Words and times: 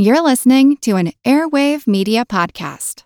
You're 0.00 0.22
listening 0.22 0.76
to 0.82 0.94
an 0.94 1.12
Airwave 1.24 1.88
Media 1.88 2.24
Podcast. 2.24 3.02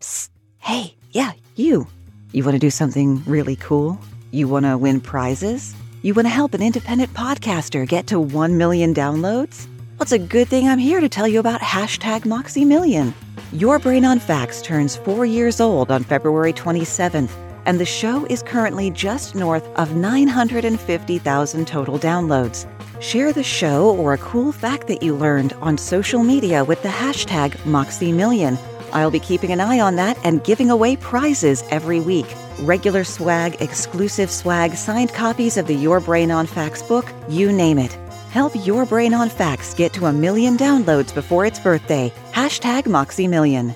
Psst. 0.00 0.28
Hey, 0.58 0.96
yeah, 1.12 1.34
you. 1.54 1.86
You 2.32 2.42
want 2.42 2.56
to 2.56 2.58
do 2.58 2.70
something 2.70 3.22
really 3.26 3.54
cool? 3.54 4.00
You 4.32 4.48
want 4.48 4.66
to 4.66 4.76
win 4.76 5.00
prizes? 5.00 5.72
You 6.02 6.12
want 6.12 6.26
to 6.26 6.30
help 6.30 6.52
an 6.52 6.62
independent 6.62 7.14
podcaster 7.14 7.86
get 7.86 8.08
to 8.08 8.18
1 8.18 8.58
million 8.58 8.92
downloads? 8.92 9.68
Well, 9.68 10.00
it's 10.02 10.10
a 10.10 10.18
good 10.18 10.48
thing 10.48 10.66
I'm 10.66 10.80
here 10.80 11.00
to 11.00 11.08
tell 11.08 11.28
you 11.28 11.38
about 11.38 11.60
hashtag 11.60 12.24
Moxie 12.26 12.64
Million. 12.64 13.14
Your 13.52 13.78
Brain 13.78 14.04
on 14.04 14.18
Facts 14.18 14.62
turns 14.62 14.96
four 14.96 15.24
years 15.24 15.60
old 15.60 15.92
on 15.92 16.02
February 16.02 16.52
27th, 16.52 17.30
and 17.66 17.78
the 17.78 17.86
show 17.86 18.24
is 18.24 18.42
currently 18.42 18.90
just 18.90 19.36
north 19.36 19.68
of 19.76 19.94
950,000 19.94 21.66
total 21.68 22.00
downloads. 22.00 22.66
Share 23.00 23.32
the 23.32 23.42
show 23.42 23.94
or 23.96 24.12
a 24.12 24.18
cool 24.18 24.52
fact 24.52 24.86
that 24.86 25.02
you 25.02 25.14
learned 25.14 25.52
on 25.54 25.76
social 25.76 26.22
media 26.22 26.64
with 26.64 26.82
the 26.82 26.88
hashtag 26.88 27.50
MoxieMillion. 27.64 28.58
I'll 28.92 29.10
be 29.10 29.18
keeping 29.18 29.50
an 29.50 29.60
eye 29.60 29.80
on 29.80 29.96
that 29.96 30.16
and 30.24 30.44
giving 30.44 30.70
away 30.70 30.96
prizes 30.96 31.64
every 31.70 31.98
week. 31.98 32.26
Regular 32.60 33.02
swag, 33.02 33.60
exclusive 33.60 34.30
swag, 34.30 34.74
signed 34.76 35.12
copies 35.12 35.56
of 35.56 35.66
the 35.66 35.74
Your 35.74 35.98
Brain 35.98 36.30
on 36.30 36.46
Facts 36.46 36.82
book, 36.82 37.12
you 37.28 37.52
name 37.52 37.78
it. 37.78 37.92
Help 38.30 38.52
Your 38.64 38.86
Brain 38.86 39.12
on 39.12 39.28
Facts 39.28 39.74
get 39.74 39.92
to 39.94 40.06
a 40.06 40.12
million 40.12 40.56
downloads 40.56 41.12
before 41.12 41.44
its 41.46 41.58
birthday. 41.58 42.12
Hashtag 42.32 42.84
MoxieMillion. 42.84 43.74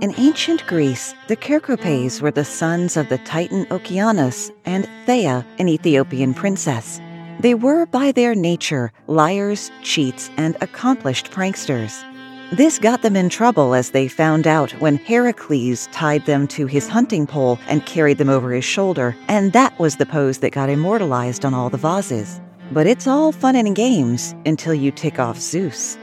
In 0.00 0.14
ancient 0.16 0.66
Greece, 0.66 1.14
the 1.28 1.36
Cercopes 1.36 2.22
were 2.22 2.30
the 2.30 2.42
sons 2.42 2.96
of 2.96 3.10
the 3.10 3.18
Titan 3.18 3.66
Okeanos 3.66 4.50
and 4.64 4.88
Thea, 5.04 5.44
an 5.58 5.68
Ethiopian 5.68 6.32
princess. 6.32 6.98
They 7.40 7.52
were, 7.52 7.84
by 7.84 8.10
their 8.10 8.34
nature, 8.34 8.92
liars, 9.08 9.70
cheats, 9.82 10.30
and 10.38 10.56
accomplished 10.62 11.30
pranksters. 11.30 12.02
This 12.50 12.78
got 12.78 13.02
them 13.02 13.14
in 13.14 13.28
trouble 13.28 13.74
as 13.74 13.90
they 13.90 14.08
found 14.08 14.46
out 14.46 14.70
when 14.80 14.96
Heracles 14.96 15.86
tied 15.92 16.24
them 16.24 16.48
to 16.48 16.64
his 16.64 16.88
hunting 16.88 17.26
pole 17.26 17.58
and 17.68 17.84
carried 17.84 18.16
them 18.16 18.30
over 18.30 18.52
his 18.52 18.64
shoulder, 18.64 19.14
and 19.28 19.52
that 19.52 19.78
was 19.78 19.96
the 19.96 20.06
pose 20.06 20.38
that 20.38 20.52
got 20.52 20.70
immortalized 20.70 21.44
on 21.44 21.52
all 21.52 21.68
the 21.68 21.76
vases. 21.76 22.40
But 22.72 22.86
it's 22.86 23.06
all 23.06 23.32
fun 23.32 23.54
and 23.54 23.76
games 23.76 24.34
until 24.46 24.72
you 24.72 24.92
tick 24.92 25.18
off 25.18 25.38
Zeus. 25.38 25.98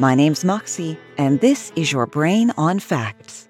My 0.00 0.14
name's 0.14 0.46
Moxie, 0.46 0.96
and 1.18 1.42
this 1.42 1.72
is 1.76 1.92
your 1.92 2.06
Brain 2.06 2.52
on 2.56 2.78
Facts. 2.78 3.49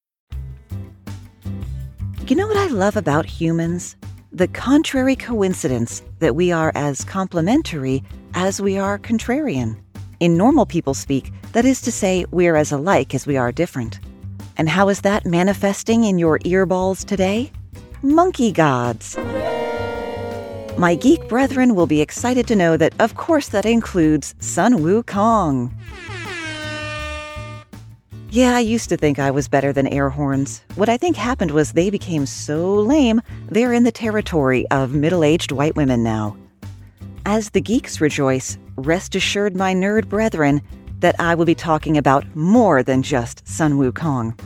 You 2.27 2.37
know 2.37 2.47
what 2.47 2.55
I 2.55 2.67
love 2.67 2.95
about 2.95 3.25
humans? 3.25 3.97
The 4.31 4.47
contrary 4.47 5.17
coincidence 5.17 6.01
that 6.19 6.35
we 6.35 6.51
are 6.51 6.71
as 6.75 7.03
complementary 7.03 8.03
as 8.35 8.61
we 8.61 8.77
are 8.77 8.97
contrarian. 8.97 9.75
In 10.21 10.37
normal 10.37 10.65
people 10.65 10.93
speak, 10.93 11.33
that 11.51 11.65
is 11.65 11.81
to 11.81 11.91
say, 11.91 12.25
we're 12.31 12.55
as 12.55 12.71
alike 12.71 13.13
as 13.13 13.27
we 13.27 13.35
are 13.35 13.51
different. 13.51 13.99
And 14.55 14.69
how 14.69 14.87
is 14.87 15.01
that 15.01 15.25
manifesting 15.25 16.05
in 16.05 16.17
your 16.17 16.39
earballs 16.39 17.03
today? 17.03 17.51
Monkey 18.01 18.53
gods. 18.53 19.17
My 20.77 20.95
geek 20.95 21.27
brethren 21.27 21.75
will 21.75 21.87
be 21.87 22.01
excited 22.01 22.47
to 22.47 22.55
know 22.55 22.77
that, 22.77 22.93
of 22.99 23.15
course, 23.15 23.49
that 23.49 23.65
includes 23.65 24.35
Sun 24.39 24.75
Wukong. 24.75 25.73
Yeah, 28.33 28.55
I 28.55 28.61
used 28.61 28.87
to 28.87 28.95
think 28.95 29.19
I 29.19 29.29
was 29.29 29.49
better 29.49 29.73
than 29.73 29.87
air 29.87 30.09
horns. 30.09 30.63
What 30.75 30.87
I 30.87 30.95
think 30.95 31.17
happened 31.17 31.51
was 31.51 31.73
they 31.73 31.89
became 31.89 32.25
so 32.25 32.75
lame, 32.75 33.21
they're 33.49 33.73
in 33.73 33.83
the 33.83 33.91
territory 33.91 34.65
of 34.71 34.93
middle 34.93 35.25
aged 35.25 35.51
white 35.51 35.75
women 35.75 36.01
now. 36.01 36.37
As 37.25 37.49
the 37.49 37.59
geeks 37.59 37.99
rejoice, 37.99 38.57
rest 38.77 39.15
assured, 39.15 39.57
my 39.57 39.73
nerd 39.73 40.07
brethren, 40.07 40.61
that 40.99 41.19
I 41.19 41.35
will 41.35 41.43
be 41.43 41.55
talking 41.55 41.97
about 41.97 42.23
more 42.33 42.83
than 42.83 43.03
just 43.03 43.45
Sun 43.45 43.73
Wukong. 43.73 44.39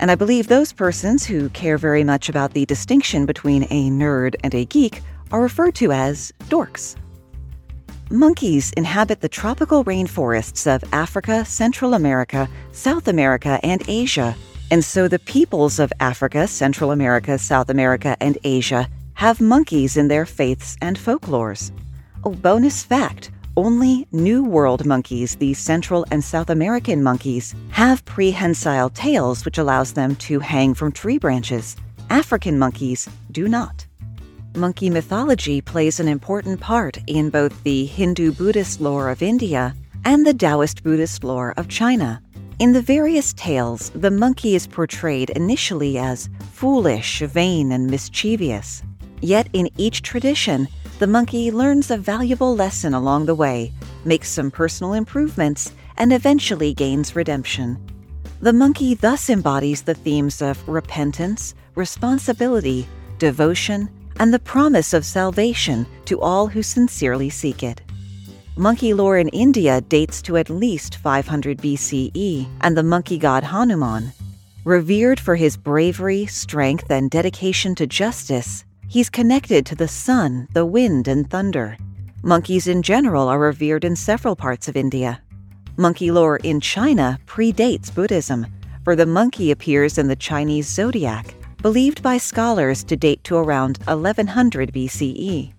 And 0.00 0.10
I 0.10 0.14
believe 0.14 0.48
those 0.48 0.72
persons 0.72 1.26
who 1.26 1.50
care 1.50 1.76
very 1.76 2.04
much 2.04 2.30
about 2.30 2.54
the 2.54 2.64
distinction 2.64 3.26
between 3.26 3.64
a 3.64 3.90
nerd 3.90 4.36
and 4.42 4.54
a 4.54 4.64
geek 4.64 5.02
are 5.32 5.42
referred 5.42 5.74
to 5.74 5.92
as 5.92 6.32
dorks. 6.44 6.96
Monkeys 8.10 8.72
inhabit 8.72 9.20
the 9.20 9.28
tropical 9.28 9.84
rainforests 9.84 10.66
of 10.66 10.82
Africa, 10.94 11.44
Central 11.44 11.92
America, 11.92 12.48
South 12.72 13.06
America, 13.06 13.60
and 13.62 13.82
Asia. 13.86 14.34
And 14.70 14.82
so 14.82 15.08
the 15.08 15.18
peoples 15.18 15.78
of 15.78 15.92
Africa, 16.00 16.46
Central 16.48 16.92
America, 16.92 17.38
South 17.38 17.68
America, 17.68 18.16
and 18.20 18.38
Asia 18.44 18.88
have 19.12 19.42
monkeys 19.42 19.98
in 19.98 20.08
their 20.08 20.24
faiths 20.24 20.76
and 20.80 20.96
folklores. 20.96 21.70
Oh, 22.24 22.30
bonus 22.30 22.82
fact 22.82 23.30
only 23.58 24.06
New 24.12 24.44
World 24.44 24.86
monkeys, 24.86 25.34
the 25.36 25.52
Central 25.52 26.06
and 26.10 26.22
South 26.22 26.48
American 26.48 27.02
monkeys, 27.02 27.54
have 27.70 28.04
prehensile 28.04 28.88
tails, 28.90 29.44
which 29.44 29.58
allows 29.58 29.92
them 29.92 30.14
to 30.16 30.38
hang 30.38 30.74
from 30.74 30.92
tree 30.92 31.18
branches. 31.18 31.76
African 32.08 32.58
monkeys 32.58 33.08
do 33.32 33.48
not 33.48 33.87
monkey 34.58 34.90
mythology 34.90 35.60
plays 35.60 36.00
an 36.00 36.08
important 36.08 36.60
part 36.60 36.98
in 37.06 37.30
both 37.30 37.62
the 37.62 37.86
Hindu 37.86 38.32
Buddhist 38.32 38.80
lore 38.80 39.08
of 39.08 39.22
India 39.22 39.74
and 40.04 40.26
the 40.26 40.34
Taoist 40.34 40.82
Buddhist 40.82 41.24
lore 41.24 41.54
of 41.56 41.68
China. 41.68 42.20
In 42.58 42.72
the 42.72 42.82
various 42.82 43.32
tales, 43.34 43.90
the 43.90 44.10
monkey 44.10 44.56
is 44.56 44.66
portrayed 44.66 45.30
initially 45.30 45.96
as 45.96 46.28
foolish, 46.52 47.20
vain, 47.20 47.70
and 47.72 47.88
mischievous. 47.88 48.82
Yet 49.20 49.48
in 49.52 49.70
each 49.76 50.02
tradition, 50.02 50.66
the 50.98 51.06
monkey 51.06 51.52
learns 51.52 51.90
a 51.90 51.96
valuable 51.96 52.56
lesson 52.56 52.94
along 52.94 53.26
the 53.26 53.34
way, 53.34 53.72
makes 54.04 54.28
some 54.28 54.50
personal 54.50 54.94
improvements, 54.94 55.72
and 55.96 56.12
eventually 56.12 56.74
gains 56.74 57.14
redemption. 57.14 57.78
The 58.40 58.52
monkey 58.52 58.94
thus 58.94 59.30
embodies 59.30 59.82
the 59.82 59.94
themes 59.94 60.42
of 60.42 60.68
repentance, 60.68 61.54
responsibility, 61.76 62.88
devotion, 63.18 63.88
and 64.18 64.32
the 64.32 64.38
promise 64.38 64.92
of 64.92 65.04
salvation 65.04 65.86
to 66.04 66.20
all 66.20 66.46
who 66.46 66.62
sincerely 66.62 67.30
seek 67.30 67.62
it. 67.62 67.80
Monkey 68.56 68.92
lore 68.92 69.18
in 69.18 69.28
India 69.28 69.80
dates 69.82 70.20
to 70.22 70.36
at 70.36 70.50
least 70.50 70.96
500 70.96 71.58
BCE 71.58 72.48
and 72.62 72.76
the 72.76 72.82
monkey 72.82 73.16
god 73.16 73.44
Hanuman. 73.44 74.12
Revered 74.64 75.20
for 75.20 75.36
his 75.36 75.56
bravery, 75.56 76.26
strength, 76.26 76.90
and 76.90 77.10
dedication 77.10 77.74
to 77.76 77.86
justice, 77.86 78.64
he's 78.88 79.08
connected 79.08 79.64
to 79.66 79.76
the 79.76 79.86
sun, 79.86 80.48
the 80.52 80.66
wind, 80.66 81.06
and 81.06 81.30
thunder. 81.30 81.76
Monkeys 82.22 82.66
in 82.66 82.82
general 82.82 83.28
are 83.28 83.38
revered 83.38 83.84
in 83.84 83.94
several 83.94 84.34
parts 84.34 84.66
of 84.66 84.76
India. 84.76 85.22
Monkey 85.76 86.10
lore 86.10 86.38
in 86.38 86.60
China 86.60 87.16
predates 87.26 87.94
Buddhism, 87.94 88.44
for 88.82 88.96
the 88.96 89.06
monkey 89.06 89.52
appears 89.52 89.98
in 89.98 90.08
the 90.08 90.16
Chinese 90.16 90.66
zodiac 90.66 91.37
believed 91.62 92.02
by 92.02 92.18
scholars 92.18 92.84
to 92.84 92.96
date 92.96 93.22
to 93.24 93.36
around 93.36 93.78
1100 93.84 94.72
BCE. 94.72 95.52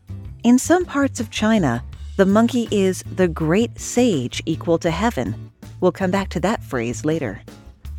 In 0.43 0.57
some 0.57 0.85
parts 0.85 1.19
of 1.19 1.29
China, 1.29 1.83
the 2.15 2.25
monkey 2.25 2.67
is 2.71 3.03
the 3.15 3.27
great 3.27 3.79
sage 3.79 4.41
equal 4.45 4.77
to 4.79 4.91
heaven. 4.91 5.51
We'll 5.81 5.91
come 5.91 6.11
back 6.11 6.29
to 6.29 6.39
that 6.41 6.63
phrase 6.63 7.05
later. 7.05 7.41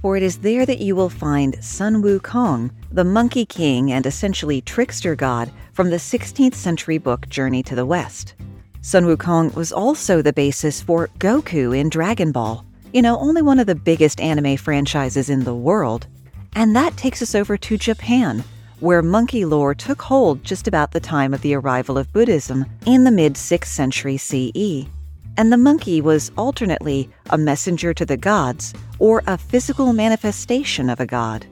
For 0.00 0.16
it 0.16 0.22
is 0.22 0.38
there 0.38 0.64
that 0.64 0.80
you 0.80 0.96
will 0.96 1.10
find 1.10 1.62
Sun 1.62 2.02
Wukong, 2.02 2.70
the 2.90 3.04
monkey 3.04 3.44
king 3.44 3.92
and 3.92 4.06
essentially 4.06 4.62
trickster 4.62 5.14
god 5.14 5.50
from 5.72 5.90
the 5.90 5.96
16th 5.96 6.54
century 6.54 6.96
book 6.96 7.28
Journey 7.28 7.62
to 7.64 7.74
the 7.74 7.84
West. 7.84 8.34
Sun 8.80 9.04
Wukong 9.04 9.54
was 9.54 9.72
also 9.72 10.22
the 10.22 10.32
basis 10.32 10.80
for 10.80 11.08
Goku 11.18 11.78
in 11.78 11.90
Dragon 11.90 12.32
Ball, 12.32 12.64
you 12.94 13.02
know, 13.02 13.18
only 13.18 13.42
one 13.42 13.58
of 13.58 13.66
the 13.66 13.74
biggest 13.74 14.20
anime 14.20 14.56
franchises 14.56 15.28
in 15.28 15.44
the 15.44 15.54
world, 15.54 16.06
and 16.54 16.74
that 16.76 16.96
takes 16.96 17.22
us 17.22 17.34
over 17.34 17.56
to 17.56 17.76
Japan, 17.76 18.44
where 18.80 19.02
monkey 19.02 19.44
lore 19.44 19.74
took 19.74 20.02
hold 20.02 20.42
just 20.42 20.66
about 20.66 20.92
the 20.92 21.00
time 21.00 21.34
of 21.34 21.42
the 21.42 21.54
arrival 21.54 21.98
of 21.98 22.12
Buddhism 22.12 22.64
in 22.86 23.04
the 23.04 23.10
mid 23.10 23.34
6th 23.34 23.66
century 23.66 24.16
CE. 24.16 24.88
And 25.36 25.52
the 25.52 25.56
monkey 25.56 26.00
was 26.00 26.32
alternately 26.36 27.08
a 27.30 27.38
messenger 27.38 27.94
to 27.94 28.04
the 28.04 28.16
gods 28.16 28.74
or 28.98 29.22
a 29.26 29.38
physical 29.38 29.92
manifestation 29.92 30.90
of 30.90 31.00
a 31.00 31.06
god. 31.06 31.46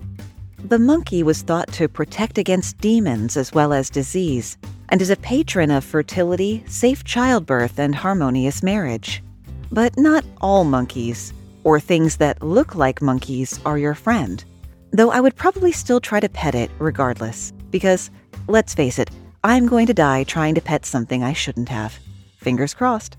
The 0.65 0.79
monkey 0.79 1.23
was 1.23 1.43
thought 1.43 1.73
to 1.75 1.89
protect 1.89 2.37
against 2.37 2.79
demons 2.79 3.37
as 3.37 3.53
well 3.53 3.73
as 3.73 3.89
disease, 3.89 4.59
and 4.89 5.01
is 5.01 5.11
a 5.11 5.17
patron 5.17 5.71
of 5.71 5.85
fertility, 5.85 6.65
safe 6.67 7.05
childbirth, 7.05 7.79
and 7.79 7.95
harmonious 7.95 8.63
marriage. 8.63 9.23
But 9.71 9.97
not 9.97 10.25
all 10.41 10.65
monkeys, 10.65 11.33
or 11.63 11.79
things 11.79 12.17
that 12.17 12.43
look 12.43 12.75
like 12.75 13.01
monkeys, 13.01 13.61
are 13.65 13.79
your 13.79 13.95
friend. 13.95 14.45
Though 14.91 15.11
I 15.11 15.21
would 15.21 15.37
probably 15.37 15.73
still 15.73 16.01
try 16.01 16.21
to 16.21 16.29
pet 16.29 16.55
it 16.55 16.71
regardless, 16.79 17.53
because, 17.71 18.11
let's 18.47 18.75
face 18.75 18.99
it, 18.99 19.11
I'm 19.45 19.67
going 19.67 19.87
to 19.87 19.95
die 19.95 20.25
trying 20.25 20.55
to 20.55 20.61
pet 20.61 20.87
something 20.87 21.23
I 21.23 21.33
shouldn't 21.33 21.69
have. 21.69 21.99
Fingers 22.39 22.75
crossed. 22.75 23.17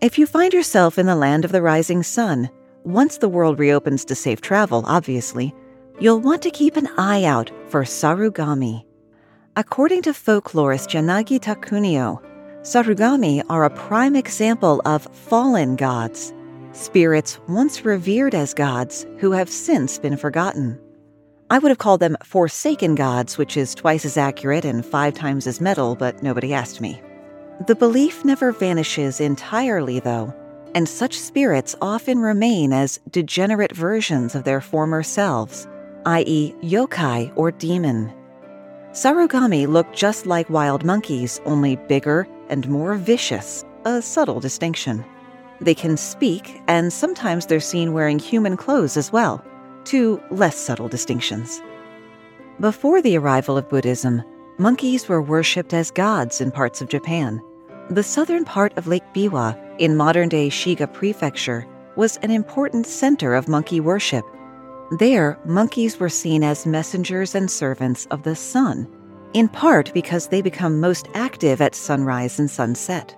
If 0.00 0.18
you 0.18 0.26
find 0.26 0.52
yourself 0.52 0.98
in 0.98 1.06
the 1.06 1.16
land 1.16 1.44
of 1.44 1.52
the 1.52 1.62
rising 1.62 2.02
sun, 2.02 2.50
once 2.84 3.18
the 3.18 3.28
world 3.28 3.58
reopens 3.58 4.04
to 4.04 4.14
safe 4.14 4.40
travel, 4.40 4.84
obviously, 4.86 5.54
you'll 5.98 6.20
want 6.20 6.42
to 6.42 6.50
keep 6.50 6.76
an 6.76 6.88
eye 6.98 7.24
out 7.24 7.50
for 7.68 7.82
Sarugami. 7.82 8.84
According 9.56 10.02
to 10.02 10.10
folklorist 10.10 10.90
Yanagita 10.90 11.56
Kunio, 11.56 12.22
Sarugami 12.60 13.42
are 13.48 13.64
a 13.64 13.70
prime 13.70 14.14
example 14.14 14.82
of 14.84 15.08
fallen 15.12 15.76
gods, 15.76 16.32
spirits 16.76 17.38
once 17.48 17.84
revered 17.84 18.34
as 18.34 18.54
gods 18.54 19.06
who 19.18 19.32
have 19.32 19.48
since 19.48 19.98
been 19.98 20.16
forgotten. 20.16 20.78
I 21.48 21.58
would 21.58 21.70
have 21.70 21.78
called 21.78 22.00
them 22.00 22.16
forsaken 22.24 22.94
gods, 22.96 23.38
which 23.38 23.56
is 23.56 23.74
twice 23.74 24.04
as 24.04 24.16
accurate 24.16 24.64
and 24.64 24.84
five 24.84 25.14
times 25.14 25.46
as 25.46 25.60
metal, 25.60 25.94
but 25.94 26.22
nobody 26.22 26.52
asked 26.52 26.80
me. 26.80 27.00
The 27.66 27.74
belief 27.74 28.24
never 28.24 28.52
vanishes 28.52 29.20
entirely, 29.20 30.00
though, 30.00 30.34
and 30.74 30.88
such 30.88 31.18
spirits 31.18 31.74
often 31.80 32.18
remain 32.18 32.72
as 32.72 33.00
degenerate 33.10 33.74
versions 33.74 34.34
of 34.34 34.44
their 34.44 34.60
former 34.60 35.02
selves, 35.02 35.66
i.e., 36.04 36.54
yokai 36.62 37.32
or 37.36 37.50
demon. 37.50 38.12
Sarugami 38.90 39.66
look 39.66 39.92
just 39.92 40.26
like 40.26 40.50
wild 40.50 40.84
monkeys, 40.84 41.40
only 41.44 41.76
bigger 41.76 42.26
and 42.48 42.68
more 42.68 42.94
vicious, 42.96 43.64
a 43.84 44.02
subtle 44.02 44.40
distinction. 44.40 45.04
They 45.60 45.74
can 45.74 45.96
speak, 45.96 46.60
and 46.68 46.92
sometimes 46.92 47.46
they're 47.46 47.60
seen 47.60 47.92
wearing 47.92 48.18
human 48.18 48.56
clothes 48.56 48.96
as 48.96 49.12
well 49.12 49.44
two 49.84 50.20
less 50.30 50.56
subtle 50.56 50.88
distinctions. 50.88 51.62
Before 52.60 53.00
the 53.00 53.16
arrival 53.16 53.56
of 53.56 53.68
Buddhism, 53.68 54.22
monkeys 54.58 55.08
were 55.08 55.22
worshipped 55.22 55.72
as 55.72 55.90
gods 55.90 56.40
in 56.40 56.50
parts 56.50 56.80
of 56.80 56.88
Japan. 56.88 57.40
The 57.90 58.02
southern 58.02 58.44
part 58.44 58.76
of 58.76 58.88
Lake 58.88 59.04
Biwa, 59.14 59.56
in 59.78 59.96
modern 59.96 60.28
day 60.28 60.48
Shiga 60.48 60.92
Prefecture, 60.92 61.66
was 61.94 62.16
an 62.18 62.30
important 62.30 62.86
center 62.86 63.34
of 63.34 63.48
monkey 63.48 63.78
worship. 63.78 64.24
There, 64.98 65.38
monkeys 65.44 66.00
were 66.00 66.08
seen 66.08 66.42
as 66.42 66.66
messengers 66.66 67.34
and 67.34 67.50
servants 67.50 68.06
of 68.10 68.22
the 68.22 68.34
sun, 68.34 68.88
in 69.34 69.48
part 69.48 69.92
because 69.94 70.28
they 70.28 70.42
become 70.42 70.80
most 70.80 71.08
active 71.14 71.60
at 71.60 71.74
sunrise 71.74 72.38
and 72.38 72.50
sunset. 72.50 73.16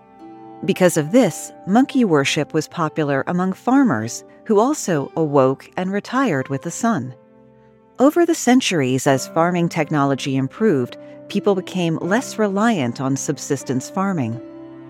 Because 0.64 0.96
of 0.96 1.12
this, 1.12 1.52
monkey 1.66 2.04
worship 2.04 2.52
was 2.52 2.66
popular 2.66 3.22
among 3.28 3.52
farmers 3.52 4.24
who 4.44 4.58
also 4.58 5.12
awoke 5.16 5.70
and 5.76 5.92
retired 5.92 6.48
with 6.48 6.62
the 6.62 6.70
sun. 6.70 7.14
Over 8.00 8.26
the 8.26 8.34
centuries, 8.34 9.06
as 9.06 9.28
farming 9.28 9.68
technology 9.68 10.36
improved, 10.36 10.96
people 11.28 11.54
became 11.54 11.96
less 11.98 12.38
reliant 12.38 13.00
on 13.00 13.16
subsistence 13.16 13.88
farming. 13.88 14.40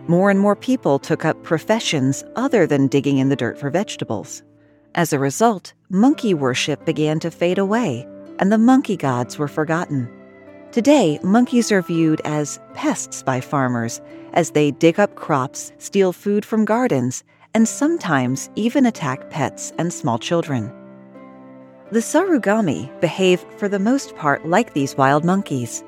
More 0.07 0.31
and 0.31 0.41
more 0.41 0.57
people 0.57 0.99
took 0.99 1.27
up 1.27 1.43
professions 1.43 2.25
other 2.35 2.67
than 2.67 2.87
digging 2.87 3.19
in 3.19 3.29
the 3.29 3.37
dirt 3.37 3.59
for 3.59 3.69
vegetables. 3.69 4.43
As 4.95 5.13
a 5.13 5.19
result, 5.19 5.75
monkey 5.91 6.33
worship 6.33 6.87
began 6.87 7.21
to 7.21 7.31
fade 7.31 7.59
away, 7.59 8.09
and 8.39 8.51
the 8.51 8.57
monkey 8.57 8.97
gods 8.97 9.39
were 9.39 9.49
forgotten. 9.49 10.09
Today, 10.73 11.19
monkeys 11.23 11.73
are 11.73 11.83
viewed 11.83 12.23
as 12.25 12.59
pests 12.75 13.23
by 13.23 13.41
farmers 13.41 14.01
as 14.33 14.51
they 14.51 14.71
dig 14.71 14.99
up 14.99 15.15
crops, 15.15 15.73
steal 15.79 16.13
food 16.13 16.45
from 16.45 16.65
gardens, 16.65 17.25
and 17.55 17.67
sometimes 17.67 18.51
even 18.57 18.87
attack 18.87 19.31
pets 19.31 19.73
and 19.79 19.93
small 19.93 20.19
children. 20.19 20.73
The 21.91 22.01
Sarugami 22.01 22.89
behave 23.01 23.45
for 23.57 23.69
the 23.69 23.79
most 23.79 24.15
part 24.17 24.47
like 24.47 24.75
these 24.75 24.97
wild 24.97 25.25
monkeys. 25.25 25.83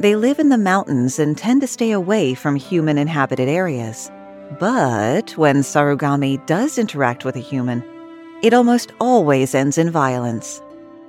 They 0.00 0.16
live 0.16 0.38
in 0.38 0.48
the 0.48 0.58
mountains 0.58 1.18
and 1.18 1.38
tend 1.38 1.60
to 1.60 1.66
stay 1.66 1.92
away 1.92 2.34
from 2.34 2.56
human 2.56 2.98
inhabited 2.98 3.48
areas. 3.48 4.10
But 4.58 5.36
when 5.36 5.58
Sarugami 5.58 6.44
does 6.46 6.78
interact 6.78 7.24
with 7.24 7.36
a 7.36 7.40
human, 7.40 7.84
it 8.42 8.52
almost 8.52 8.92
always 8.98 9.54
ends 9.54 9.78
in 9.78 9.90
violence. 9.90 10.60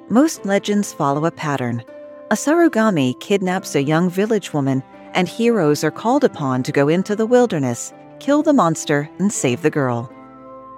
Most 0.09 0.45
legends 0.45 0.93
follow 0.93 1.25
a 1.25 1.31
pattern. 1.31 1.83
A 2.29 2.35
Sarugami 2.35 3.19
kidnaps 3.19 3.73
a 3.73 3.81
young 3.81 4.09
village 4.09 4.53
woman, 4.53 4.83
and 5.13 5.27
heroes 5.27 5.83
are 5.83 5.91
called 5.91 6.23
upon 6.23 6.63
to 6.63 6.71
go 6.71 6.87
into 6.87 7.15
the 7.15 7.25
wilderness 7.25 7.93
kill 8.21 8.43
the 8.43 8.53
monster, 8.53 9.09
and 9.17 9.33
save 9.33 9.63
the 9.63 9.69
girl. 9.69 10.09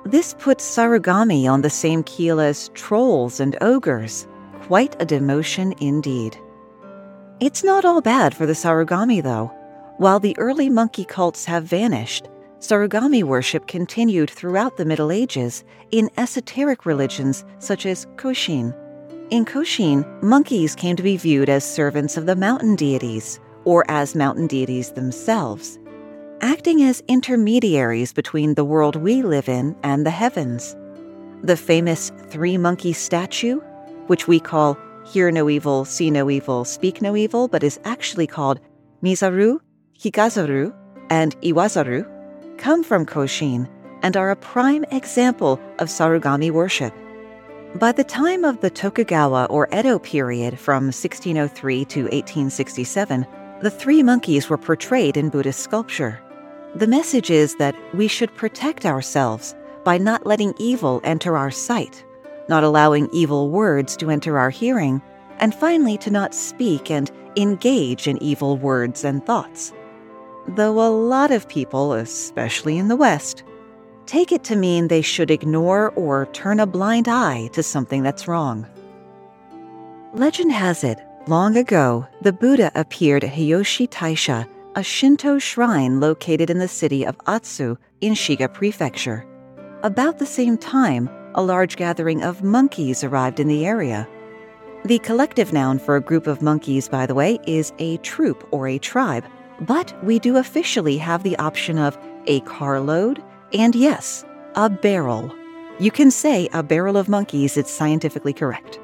This 0.06 0.33
puts 0.39 0.63
Sarugami 0.63 1.45
on 1.45 1.62
the 1.62 1.69
same 1.69 2.01
keel 2.03 2.39
as 2.39 2.69
trolls 2.69 3.41
and 3.41 3.57
ogres. 3.62 4.25
Quite 4.62 4.95
a 5.01 5.06
demotion 5.06 5.77
indeed. 5.81 6.38
It's 7.41 7.63
not 7.63 7.83
all 7.83 8.00
bad 8.00 8.33
for 8.33 8.45
the 8.45 8.53
Sarugami, 8.53 9.21
though. 9.21 9.51
While 9.97 10.21
the 10.21 10.38
early 10.39 10.69
monkey 10.69 11.03
cults 11.03 11.44
have 11.45 11.65
vanished, 11.65 12.30
Sarugami 12.59 13.24
worship 13.24 13.68
continued 13.68 14.30
throughout 14.30 14.77
the 14.77 14.85
Middle 14.85 15.12
Ages 15.12 15.65
in 15.91 16.09
esoteric 16.15 16.85
religions 16.85 17.44
such 17.59 17.85
as 17.85 18.06
Koshin. 18.15 18.74
In 19.31 19.44
Koshin, 19.44 20.06
monkeys 20.24 20.75
came 20.75 20.95
to 20.95 21.03
be 21.03 21.18
viewed 21.18 21.50
as 21.50 21.69
servants 21.69 22.15
of 22.15 22.25
the 22.25 22.38
mountain 22.38 22.77
deities, 22.77 23.41
or 23.65 23.86
as 23.89 24.15
mountain 24.15 24.48
deities 24.48 24.92
themselves 24.92 25.77
acting 26.44 26.83
as 26.83 27.01
intermediaries 27.07 28.12
between 28.12 28.54
the 28.56 28.65
world 28.65 28.98
we 28.98 29.21
live 29.21 29.48
in 29.48 29.74
and 29.81 30.06
the 30.06 30.12
heavens. 30.12 30.75
The 31.42 31.56
famous 31.56 32.12
three 32.27 32.57
monkey 32.57 32.92
statue, 32.92 33.62
which 34.07 34.27
we 34.27 34.42
call 34.42 34.77
Hear 35.06 35.31
No 35.31 35.50
Evil, 35.50 35.86
See 35.86 36.12
No 36.12 36.30
Evil, 36.30 36.65
Speak 36.65 37.01
No 37.01 37.15
Evil, 37.15 37.48
but 37.48 37.63
is 37.63 37.80
actually 37.86 38.27
called 38.27 38.60
Mizaru, 39.01 39.60
Kikazaru, 39.98 40.75
and 41.09 41.39
Iwazaru, 41.42 42.06
come 42.57 42.83
from 42.83 43.06
Koshin 43.06 43.69
and 44.01 44.18
are 44.18 44.31
a 44.31 44.36
prime 44.36 44.83
example 44.92 45.62
of 45.80 45.88
Sarugami 45.88 46.51
worship. 46.51 46.94
By 47.75 47.94
the 47.94 48.04
time 48.04 48.44
of 48.44 48.59
the 48.59 48.69
Tokugawa 48.69 49.45
or 49.50 49.69
Edo 49.74 49.98
period 49.98 50.59
from 50.59 50.88
1603 50.88 51.86
to 51.86 52.01
1867, 52.01 53.25
the 53.63 53.71
three 53.71 54.04
monkeys 54.04 54.50
were 54.50 54.57
portrayed 54.57 55.15
in 55.15 55.30
Buddhist 55.30 55.61
sculpture. 55.61 56.19
The 56.76 56.85
message 56.85 57.31
is 57.31 57.56
that 57.56 57.76
we 57.94 58.09
should 58.09 58.35
protect 58.35 58.85
ourselves 58.85 59.56
by 59.85 59.97
not 59.97 60.26
letting 60.26 60.54
evil 60.57 60.99
enter 61.06 61.38
our 61.38 61.49
sight, 61.49 62.04
not 62.49 62.66
allowing 62.66 63.07
evil 63.14 63.49
words 63.49 63.95
to 63.97 64.09
enter 64.09 64.38
our 64.38 64.49
hearing, 64.49 65.02
and 65.38 65.56
finally 65.56 65.97
to 65.99 66.11
not 66.11 66.35
speak 66.35 66.92
and 66.92 67.09
engage 67.38 68.06
in 68.06 68.21
evil 68.21 68.57
words 68.57 69.06
and 69.06 69.26
thoughts. 69.26 69.71
Though 70.45 70.85
a 70.85 70.92
lot 70.92 71.31
of 71.31 71.47
people, 71.47 71.94
especially 71.94 72.78
in 72.78 72.90
the 72.90 72.97
West, 72.97 73.44
take 74.06 74.33
it 74.33 74.44
to 74.44 74.57
mean 74.57 74.90
they 74.90 75.02
should 75.02 75.31
ignore 75.31 75.92
or 75.92 76.26
turn 76.33 76.59
a 76.59 76.68
blind 76.68 77.07
eye 77.07 77.47
to 77.54 77.64
something 77.64 78.04
that's 78.04 78.28
wrong. 78.28 78.68
Legend 80.14 80.52
has 80.52 80.83
it, 80.83 80.99
long 81.27 81.57
ago, 81.57 82.07
the 82.21 82.33
Buddha 82.33 82.71
appeared 82.75 83.23
at 83.23 83.33
Hiyoshi 83.33 83.89
Taisha 83.89 84.47
a 84.75 84.83
Shinto 84.83 85.37
shrine 85.37 85.99
located 85.99 86.49
in 86.49 86.57
the 86.57 86.68
city 86.68 87.06
of 87.06 87.18
Otsu 87.27 87.77
in 88.01 88.13
Shiga 88.13 88.51
Prefecture. 88.51 89.25
About 89.83 90.18
the 90.18 90.25
same 90.25 90.57
time, 90.57 91.09
a 91.35 91.44
large 91.44 91.75
gathering 91.75 92.23
of 92.23 92.44
monkeys 92.44 93.03
arrived 93.03 93.39
in 93.39 93.47
the 93.47 93.65
area. 93.65 94.07
The 94.85 94.99
collective 94.99 95.53
noun 95.53 95.80
for 95.80 95.95
a 95.95 96.01
group 96.01 96.27
of 96.27 96.42
monkeys, 96.42 96.89
by 96.89 97.06
the 97.06 97.15
way, 97.15 97.39
is 97.45 97.71
a 97.80 97.97
troop 97.97 98.47
or 98.51 98.68
a 98.68 98.80
tribe, 98.80 99.25
but 99.61 99.94
we 100.03 100.19
do 100.19 100.37
officially 100.37 100.97
have 100.97 101.23
the 101.23 101.37
option 101.37 101.77
of 101.77 101.97
a 102.25 102.39
carload 102.42 103.23
and, 103.53 103.75
yes, 103.75 104.25
a 104.56 104.69
barrel. 104.69 105.33
You 105.80 105.92
can 105.92 106.11
say 106.11 106.49
a 106.53 106.63
barrel 106.63 106.97
of 106.97 107.09
monkeys, 107.09 107.57
it's 107.57 107.71
scientifically 107.71 108.33
correct. 108.33 108.80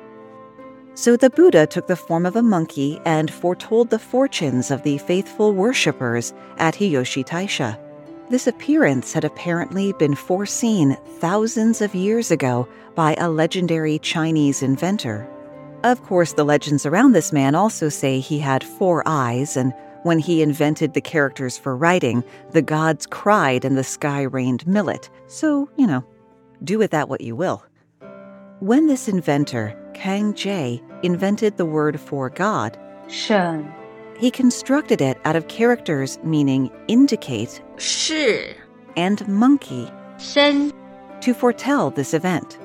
So 0.99 1.15
the 1.15 1.29
Buddha 1.29 1.65
took 1.65 1.87
the 1.87 1.95
form 1.95 2.25
of 2.25 2.35
a 2.35 2.41
monkey 2.41 2.99
and 3.05 3.31
foretold 3.31 3.89
the 3.89 3.97
fortunes 3.97 4.69
of 4.69 4.83
the 4.83 4.97
faithful 4.97 5.53
worshippers 5.53 6.33
at 6.57 6.75
Hiyoshi 6.75 7.25
Taisha. 7.25 7.79
This 8.29 8.47
appearance 8.47 9.13
had 9.13 9.23
apparently 9.23 9.93
been 9.93 10.13
foreseen 10.13 10.97
thousands 11.19 11.81
of 11.81 11.95
years 11.95 12.31
ago 12.31 12.67
by 12.95 13.15
a 13.17 13.29
legendary 13.29 13.97
Chinese 13.99 14.61
inventor. 14.61 15.25
Of 15.85 16.03
course, 16.03 16.33
the 16.33 16.43
legends 16.43 16.85
around 16.85 17.13
this 17.13 17.31
man 17.31 17.55
also 17.55 17.87
say 17.87 18.19
he 18.19 18.37
had 18.37 18.61
four 18.61 19.01
eyes, 19.05 19.55
and 19.55 19.73
when 20.03 20.19
he 20.19 20.41
invented 20.41 20.95
the 20.95 20.99
characters 20.99 21.57
for 21.57 21.77
writing, 21.77 22.25
the 22.51 22.61
gods 22.61 23.05
cried 23.05 23.63
and 23.63 23.77
the 23.77 23.85
sky 23.85 24.23
rained 24.23 24.67
millet. 24.67 25.09
So, 25.27 25.69
you 25.77 25.87
know, 25.87 26.03
do 26.61 26.77
with 26.77 26.91
that 26.91 27.07
what 27.07 27.21
you 27.21 27.37
will. 27.37 27.63
When 28.59 28.87
this 28.87 29.07
inventor, 29.07 29.73
Kang 29.93 30.33
Jie, 30.33 30.83
invented 31.02 31.56
the 31.56 31.66
word 31.66 32.00
for 32.00 32.30
God. 32.30 32.78
神 33.08 33.72
He 34.18 34.30
constructed 34.30 35.00
it 35.00 35.18
out 35.24 35.36
of 35.36 35.48
characters 35.48 36.18
meaning 36.22 36.70
indicate 36.88 37.60
是 37.76 38.54
and 38.96 39.26
monkey 39.28 39.90
生 40.18 40.72
to 41.20 41.34
foretell 41.34 41.90
this 41.90 42.14
event. 42.14 42.58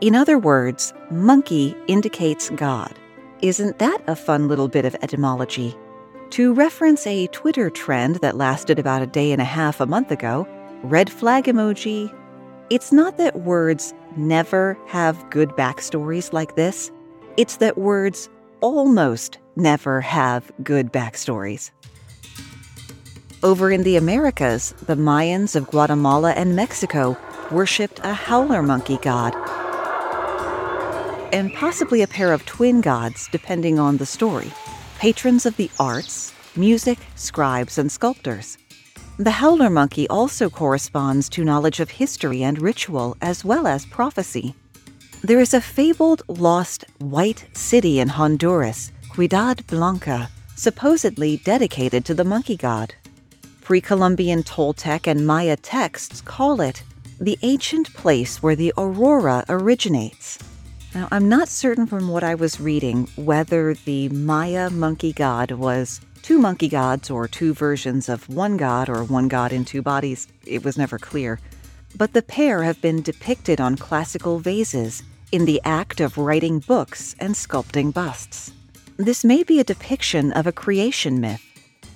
In 0.00 0.14
other 0.14 0.38
words, 0.38 0.92
monkey 1.10 1.76
indicates 1.86 2.50
God. 2.50 2.92
Isn't 3.40 3.78
that 3.78 4.00
a 4.06 4.16
fun 4.16 4.48
little 4.48 4.68
bit 4.68 4.84
of 4.84 4.96
etymology? 5.02 5.76
To 6.30 6.54
reference 6.54 7.06
a 7.06 7.26
Twitter 7.28 7.70
trend 7.70 8.16
that 8.16 8.36
lasted 8.36 8.78
about 8.78 9.02
a 9.02 9.06
day 9.06 9.32
and 9.32 9.40
a 9.40 9.44
half 9.44 9.80
a 9.80 9.86
month 9.86 10.10
ago, 10.10 10.46
red 10.82 11.10
flag 11.10 11.44
emoji. 11.44 12.12
It's 12.70 12.92
not 12.92 13.18
that 13.18 13.40
words 13.40 13.92
never 14.16 14.78
have 14.86 15.28
good 15.30 15.50
backstories 15.50 16.32
like 16.32 16.56
this, 16.56 16.90
it's 17.37 17.57
that 17.57 17.77
words 17.77 18.29
almost 18.61 19.37
never 19.55 20.01
have 20.01 20.51
good 20.63 20.91
backstories. 20.91 21.69
Over 23.43 23.71
in 23.71 23.83
the 23.83 23.95
Americas, 23.95 24.73
the 24.87 24.95
Mayans 24.95 25.55
of 25.55 25.67
Guatemala 25.67 26.31
and 26.31 26.55
Mexico 26.55 27.15
worshipped 27.51 27.99
a 28.03 28.13
howler 28.13 28.63
monkey 28.63 28.97
god, 28.97 29.35
and 31.31 31.53
possibly 31.53 32.01
a 32.01 32.07
pair 32.07 32.33
of 32.33 32.45
twin 32.47 32.81
gods, 32.81 33.29
depending 33.31 33.77
on 33.77 33.97
the 33.97 34.05
story, 34.05 34.51
patrons 34.97 35.45
of 35.45 35.55
the 35.57 35.69
arts, 35.79 36.33
music, 36.55 36.97
scribes, 37.15 37.77
and 37.77 37.91
sculptors. 37.91 38.57
The 39.19 39.31
howler 39.31 39.69
monkey 39.69 40.07
also 40.09 40.49
corresponds 40.49 41.29
to 41.29 41.43
knowledge 41.43 41.79
of 41.79 41.91
history 41.91 42.43
and 42.43 42.59
ritual 42.59 43.15
as 43.21 43.45
well 43.45 43.67
as 43.67 43.85
prophecy. 43.85 44.55
There 45.23 45.39
is 45.39 45.55
a 45.55 45.61
fabled 45.61 46.21
lost 46.27 46.85
white 46.99 47.47
city 47.53 47.99
in 47.99 48.07
Honduras, 48.07 48.91
Ciudad 49.15 49.65
Blanca, 49.65 50.29
supposedly 50.55 51.37
dedicated 51.37 52.05
to 52.05 52.13
the 52.13 52.23
monkey 52.23 52.55
god. 52.55 52.93
Pre 53.61 53.81
Columbian 53.81 54.43
Toltec 54.43 55.07
and 55.07 55.25
Maya 55.25 55.57
texts 55.57 56.21
call 56.21 56.61
it 56.61 56.83
the 57.19 57.37
ancient 57.41 57.91
place 57.95 58.43
where 58.43 58.55
the 58.55 58.71
aurora 58.77 59.43
originates. 59.49 60.37
Now, 60.93 61.07
I'm 61.11 61.27
not 61.27 61.49
certain 61.49 61.87
from 61.87 62.09
what 62.09 62.23
I 62.23 62.35
was 62.35 62.61
reading 62.61 63.07
whether 63.15 63.73
the 63.73 64.09
Maya 64.09 64.69
monkey 64.69 65.13
god 65.13 65.51
was 65.51 65.99
two 66.21 66.37
monkey 66.37 66.69
gods 66.69 67.09
or 67.09 67.27
two 67.27 67.55
versions 67.55 68.07
of 68.07 68.29
one 68.29 68.55
god 68.55 68.87
or 68.87 69.03
one 69.03 69.27
god 69.27 69.51
in 69.51 69.65
two 69.65 69.81
bodies. 69.81 70.27
It 70.45 70.63
was 70.63 70.77
never 70.77 70.99
clear. 70.99 71.39
But 71.97 72.13
the 72.13 72.21
pair 72.21 72.61
have 72.61 72.79
been 72.79 73.01
depicted 73.01 73.59
on 73.59 73.75
classical 73.75 74.37
vases 74.37 75.01
in 75.31 75.45
the 75.45 75.59
act 75.65 75.99
of 75.99 76.19
writing 76.19 76.59
books 76.59 77.15
and 77.19 77.33
sculpting 77.33 77.91
busts. 77.91 78.51
This 78.97 79.25
may 79.25 79.41
be 79.41 79.59
a 79.59 79.63
depiction 79.63 80.31
of 80.33 80.45
a 80.45 80.51
creation 80.51 81.19
myth, 81.19 81.41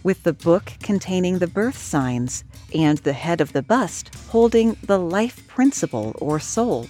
with 0.01 0.23
the 0.23 0.33
book 0.33 0.73
containing 0.81 1.37
the 1.37 1.45
birth 1.45 1.77
signs 1.77 2.43
and 2.73 2.97
the 2.99 3.13
head 3.13 3.41
of 3.41 3.53
the 3.53 3.61
bust 3.61 4.15
holding 4.29 4.75
the 4.81 4.97
life 4.97 5.47
principle 5.47 6.15
or 6.17 6.39
soul. 6.39 6.87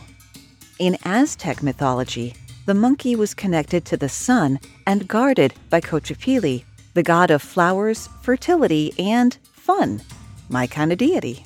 In 0.80 0.98
Aztec 1.03 1.62
mythology, 1.62 2.34
the 2.65 2.74
monkey 2.74 3.18
was 3.18 3.34
connected 3.34 3.84
to 3.86 3.98
the 3.98 4.08
sun 4.08 4.58
and 4.88 5.10
guarded 5.10 5.53
by 5.70 5.82
Xochipilli, 5.82 6.63
the 6.94 7.03
god 7.03 7.30
of 7.30 7.41
flowers, 7.41 8.08
fertility, 8.22 8.94
and 8.98 9.38
fun, 9.51 10.01
my 10.48 10.65
kind 10.65 10.94
of 10.94 10.98
deity. 10.98 11.46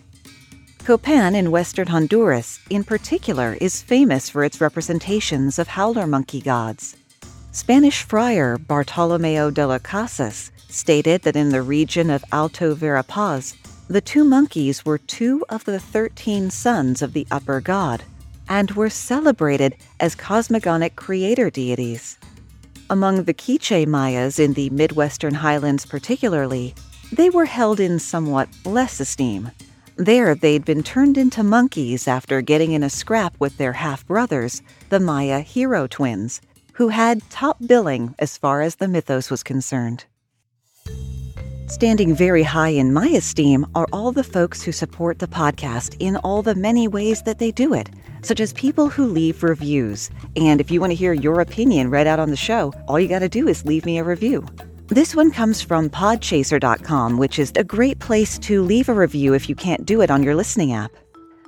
Copan 0.86 1.34
in 1.34 1.50
western 1.50 1.88
Honduras, 1.88 2.60
in 2.70 2.84
particular, 2.84 3.58
is 3.60 3.82
famous 3.82 4.30
for 4.30 4.44
its 4.44 4.62
representations 4.62 5.58
of 5.58 5.68
howler 5.68 6.06
monkey 6.06 6.40
gods. 6.40 6.96
Spanish 7.52 8.04
friar 8.04 8.60
Bartolomeo 8.60 9.50
de 9.50 9.66
las 9.66 9.82
Casas 9.82 10.52
stated 10.70 11.24
that 11.24 11.36
in 11.36 11.50
the 11.50 11.64
region 11.64 12.12
of 12.12 12.24
Alto 12.32 12.76
Verapaz, 12.76 13.56
the 13.88 14.00
two 14.00 14.24
monkeys 14.24 14.86
were 14.86 15.00
two 15.00 15.44
of 15.50 15.66
the 15.66 15.80
13 15.80 16.52
sons 16.52 17.02
of 17.02 17.14
the 17.14 17.26
upper 17.32 17.60
god 17.60 18.04
and 18.48 18.70
were 18.74 18.92
celebrated 18.92 19.76
as 20.00 20.16
cosmogonic 20.16 20.96
creator 20.96 21.50
deities. 21.50 22.20
Among 22.92 23.24
the 23.24 23.34
Quiche 23.34 23.88
Mayas 23.88 24.38
in 24.38 24.54
the 24.54 24.70
Midwestern 24.70 25.34
highlands, 25.34 25.84
particularly, 25.84 26.76
they 27.12 27.32
were 27.32 27.46
held 27.46 27.80
in 27.80 27.98
somewhat 27.98 28.50
less 28.66 29.00
esteem. 29.00 29.50
There, 29.98 30.36
they'd 30.36 30.66
been 30.66 30.84
turned 30.84 31.18
into 31.18 31.42
monkeys 31.42 32.06
after 32.06 32.42
getting 32.42 32.74
in 32.74 32.84
a 32.84 32.90
scrap 32.90 33.40
with 33.40 33.58
their 33.58 33.72
half 33.72 34.06
brothers, 34.06 34.62
the 34.90 35.00
Maya 35.00 35.40
hero 35.40 35.88
twins, 35.88 36.42
who 36.74 36.90
had 36.90 37.22
top 37.30 37.58
billing 37.66 38.14
as 38.20 38.38
far 38.38 38.62
as 38.62 38.76
the 38.76 38.90
mythos 38.90 39.32
was 39.32 39.42
concerned. 39.42 40.04
Standing 41.68 42.14
very 42.14 42.44
high 42.44 42.70
in 42.70 42.92
my 42.92 43.08
esteem 43.08 43.66
are 43.74 43.88
all 43.94 44.12
the 44.12 44.24
folks 44.24 44.62
who 44.62 44.74
support 44.74 45.20
the 45.20 45.28
podcast 45.28 45.96
in 46.00 46.18
all 46.18 46.42
the 46.42 46.56
many 46.56 46.90
ways 46.90 47.22
that 47.24 47.40
they 47.40 47.52
do 47.52 47.74
it, 47.74 47.90
such 48.22 48.42
as 48.42 48.52
people 48.52 48.90
who 48.90 49.06
leave 49.06 49.44
reviews. 49.44 50.10
And 50.36 50.60
if 50.60 50.70
you 50.70 50.82
want 50.82 50.92
to 50.92 50.96
hear 50.96 51.14
your 51.14 51.40
opinion 51.40 51.90
read 51.90 52.06
out 52.06 52.20
on 52.20 52.32
the 52.32 52.36
show, 52.36 52.74
all 52.90 53.00
you 53.00 53.08
got 53.08 53.20
to 53.20 53.30
do 53.30 53.48
is 53.48 53.64
leave 53.64 53.86
me 53.86 53.98
a 53.98 54.04
review. 54.04 54.46
This 54.88 55.16
one 55.16 55.32
comes 55.32 55.64
from 55.64 55.90
podchaser.com, 55.90 57.18
which 57.18 57.40
is 57.40 57.52
a 57.56 57.64
great 57.64 57.98
place 57.98 58.38
to 58.40 58.62
leave 58.62 58.88
a 58.88 58.94
review 58.94 59.34
if 59.34 59.50
you 59.50 59.56
can't 59.56 59.84
do 59.84 60.02
it 60.02 60.12
on 60.12 60.22
your 60.22 60.36
listening 60.36 60.74
app. 60.74 60.92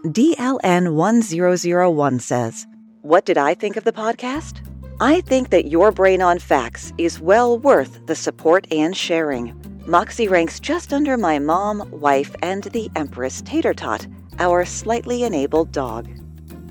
DLN1001 0.06 2.20
says, 2.20 2.65
What 3.01 3.25
did 3.25 3.38
I 3.38 3.53
think 3.53 3.77
of 3.77 3.84
the 3.84 3.91
podcast? 3.91 4.67
I 5.00 5.22
think 5.22 5.51
that 5.51 5.67
Your 5.67 5.91
Brain 5.91 6.24
on 6.24 6.39
Facts 6.39 6.91
is 6.98 7.20
well 7.20 7.60
worth 7.60 8.03
the 8.08 8.15
support 8.15 8.65
and 8.72 8.98
sharing. 8.98 9.53
Moxie 9.86 10.27
ranks 10.27 10.60
just 10.60 10.91
under 10.91 11.15
my 11.15 11.38
mom, 11.38 11.88
wife, 11.91 12.36
and 12.41 12.63
the 12.63 12.89
Empress 12.96 13.44
Tater 13.44 13.75
Tot, 13.75 14.08
our 14.39 14.65
slightly 14.65 15.22
enabled 15.22 15.72
dog. 15.72 16.10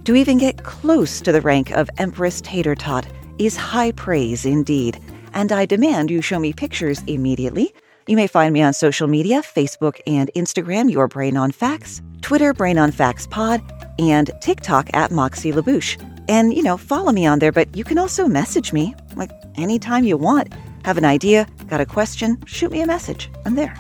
To 0.05 0.17
even 0.17 0.39
get 0.39 0.65
close 0.65 1.21
to 1.21 1.31
the 1.31 1.41
rank 1.41 1.71
of 1.71 1.89
Empress 1.99 2.41
Tater 2.41 2.75
Tot 2.75 3.07
is 3.39 3.57
high 3.57 3.93
praise 3.93 4.45
indeed, 4.45 5.01
and 5.37 5.53
I 5.53 5.67
demand 5.67 6.11
you 6.11 6.23
show 6.23 6.39
me 6.39 6.55
pictures 6.55 7.03
immediately. 7.07 7.75
You 8.09 8.17
may 8.17 8.27
find 8.27 8.55
me 8.55 8.63
on 8.63 8.73
social 8.73 9.07
media 9.07 9.43
Facebook 9.43 10.01
and 10.07 10.31
Instagram, 10.35 10.91
Your 10.91 11.09
Brain 11.09 11.37
on 11.37 11.53
Facts, 11.53 12.01
Twitter, 12.23 12.55
Brain 12.55 12.79
on 12.79 12.91
Facts 12.91 13.27
Pod, 13.27 13.61
and 13.99 14.31
TikTok 14.41 14.89
at 14.95 15.11
Moxie 15.11 15.53
LaBouche. 15.53 16.03
And, 16.29 16.55
you 16.55 16.63
know, 16.63 16.79
follow 16.79 17.13
me 17.13 17.27
on 17.27 17.39
there, 17.39 17.53
but 17.53 17.77
you 17.77 17.85
can 17.85 17.99
also 17.99 18.27
message 18.27 18.73
me, 18.73 18.95
like 19.15 19.31
anytime 19.57 20.05
you 20.05 20.17
want. 20.17 20.55
Have 20.85 20.97
an 20.97 21.05
idea, 21.05 21.47
got 21.69 21.83
a 21.83 21.87
question, 21.87 22.39
shoot 22.47 22.73
me 22.73 22.81
a 22.81 22.87
message. 22.87 23.31
I'm 23.45 23.57
there. 23.57 23.77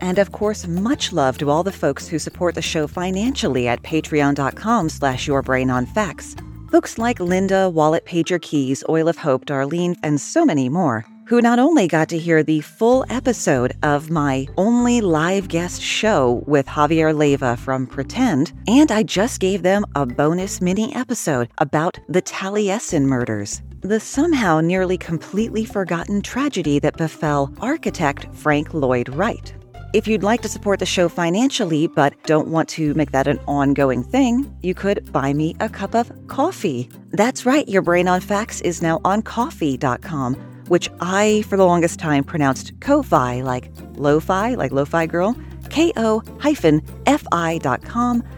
And 0.00 0.20
of 0.20 0.30
course, 0.30 0.68
much 0.68 1.12
love 1.12 1.38
to 1.38 1.50
all 1.50 1.64
the 1.64 1.72
folks 1.72 2.06
who 2.06 2.20
support 2.20 2.54
the 2.54 2.62
show 2.62 2.86
financially 2.86 3.66
at 3.66 3.82
patreon.com 3.82 4.90
slash 4.90 5.26
yourbrainonfacts. 5.26 6.47
Folks 6.70 6.98
like 6.98 7.18
Linda, 7.18 7.70
Wallet 7.70 8.04
Pager 8.04 8.40
Keys, 8.40 8.84
Oil 8.90 9.08
of 9.08 9.16
Hope, 9.16 9.46
Darlene, 9.46 9.96
and 10.02 10.20
so 10.20 10.44
many 10.44 10.68
more, 10.68 11.06
who 11.26 11.40
not 11.40 11.58
only 11.58 11.88
got 11.88 12.10
to 12.10 12.18
hear 12.18 12.42
the 12.42 12.60
full 12.60 13.06
episode 13.08 13.72
of 13.82 14.10
my 14.10 14.46
only 14.58 15.00
live 15.00 15.48
guest 15.48 15.80
show 15.80 16.44
with 16.46 16.66
Javier 16.66 17.16
Leiva 17.16 17.56
from 17.56 17.86
Pretend, 17.86 18.52
and 18.66 18.92
I 18.92 19.02
just 19.02 19.40
gave 19.40 19.62
them 19.62 19.86
a 19.94 20.04
bonus 20.04 20.60
mini 20.60 20.94
episode 20.94 21.48
about 21.56 21.98
the 22.06 22.20
Taliesin 22.20 23.04
murders 23.04 23.62
the 23.82 24.00
somehow 24.00 24.60
nearly 24.60 24.98
completely 24.98 25.64
forgotten 25.64 26.20
tragedy 26.20 26.80
that 26.80 26.96
befell 26.96 27.54
architect 27.60 28.26
Frank 28.34 28.74
Lloyd 28.74 29.08
Wright. 29.10 29.54
If 29.94 30.06
you'd 30.06 30.22
like 30.22 30.42
to 30.42 30.48
support 30.48 30.80
the 30.80 30.86
show 30.86 31.08
financially 31.08 31.86
but 31.86 32.12
don't 32.24 32.48
want 32.48 32.68
to 32.70 32.92
make 32.92 33.12
that 33.12 33.26
an 33.26 33.38
ongoing 33.48 34.02
thing, 34.02 34.54
you 34.62 34.74
could 34.74 35.10
buy 35.12 35.32
me 35.32 35.56
a 35.60 35.70
cup 35.70 35.94
of 35.94 36.12
coffee. 36.26 36.90
That's 37.12 37.46
right, 37.46 37.66
your 37.66 37.80
brain 37.80 38.06
on 38.06 38.20
facts 38.20 38.60
is 38.60 38.82
now 38.82 39.00
on 39.02 39.22
coffee.com, 39.22 40.34
which 40.68 40.90
I, 41.00 41.42
for 41.48 41.56
the 41.56 41.64
longest 41.64 41.98
time, 41.98 42.22
pronounced 42.22 42.78
ko-fi 42.80 43.40
like 43.40 43.70
lo-fi, 43.94 44.56
like 44.56 44.72
lo-fi 44.72 45.06
girl, 45.06 45.34
ko-fi.com 45.70 46.12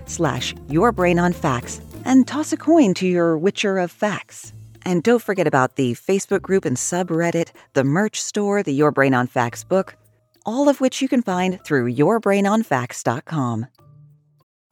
slash 0.06 0.54
your 0.68 0.92
brain 0.92 1.18
on 1.18 1.32
facts, 1.32 1.80
and 2.04 2.28
toss 2.28 2.52
a 2.52 2.56
coin 2.56 2.94
to 2.94 3.08
your 3.08 3.36
witcher 3.36 3.78
of 3.78 3.90
facts. 3.90 4.52
And 4.82 5.02
don't 5.02 5.20
forget 5.22 5.46
about 5.48 5.76
the 5.76 5.94
Facebook 5.94 6.42
group 6.42 6.64
and 6.64 6.76
subreddit, 6.76 7.50
the 7.74 7.84
merch 7.84 8.20
store, 8.20 8.62
the 8.62 8.72
Your 8.72 8.90
Brain 8.90 9.12
on 9.14 9.26
Facts 9.26 9.62
book, 9.62 9.94
all 10.44 10.68
of 10.68 10.80
which 10.80 11.00
you 11.02 11.08
can 11.08 11.22
find 11.22 11.58
through 11.64 11.92
yourbrainonfacts.com. 11.92 13.66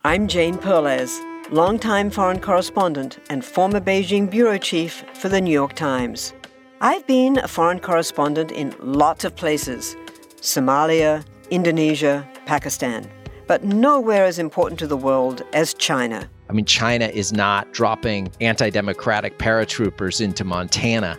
I'm 0.04 0.28
Jane 0.28 0.56
Perlez, 0.56 1.20
longtime 1.50 2.10
foreign 2.10 2.40
correspondent 2.40 3.18
and 3.30 3.44
former 3.44 3.80
Beijing 3.80 4.30
bureau 4.30 4.58
chief 4.58 5.04
for 5.14 5.28
the 5.28 5.40
New 5.40 5.52
York 5.52 5.74
Times. 5.74 6.32
I've 6.80 7.06
been 7.06 7.38
a 7.38 7.48
foreign 7.48 7.80
correspondent 7.80 8.52
in 8.52 8.74
lots 8.80 9.24
of 9.24 9.34
places 9.34 9.96
Somalia, 10.40 11.24
Indonesia, 11.50 12.28
Pakistan, 12.46 13.10
but 13.48 13.64
nowhere 13.64 14.24
as 14.24 14.38
important 14.38 14.78
to 14.78 14.86
the 14.86 14.96
world 14.96 15.42
as 15.52 15.74
China. 15.74 16.30
I 16.48 16.52
mean, 16.52 16.64
China 16.64 17.06
is 17.06 17.32
not 17.32 17.72
dropping 17.72 18.30
anti 18.40 18.70
democratic 18.70 19.38
paratroopers 19.38 20.20
into 20.20 20.44
Montana. 20.44 21.18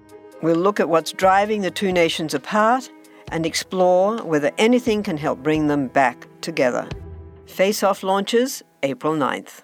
We'll 0.41 0.57
look 0.57 0.79
at 0.79 0.89
what's 0.89 1.11
driving 1.11 1.61
the 1.61 1.71
two 1.71 1.91
nations 1.91 2.33
apart 2.33 2.89
and 3.31 3.45
explore 3.45 4.17
whether 4.23 4.51
anything 4.57 5.03
can 5.03 5.17
help 5.17 5.43
bring 5.43 5.67
them 5.67 5.87
back 5.87 6.27
together. 6.41 6.89
Face 7.45 7.83
Off 7.83 8.03
launches 8.03 8.63
April 8.83 9.13
9th. 9.13 9.61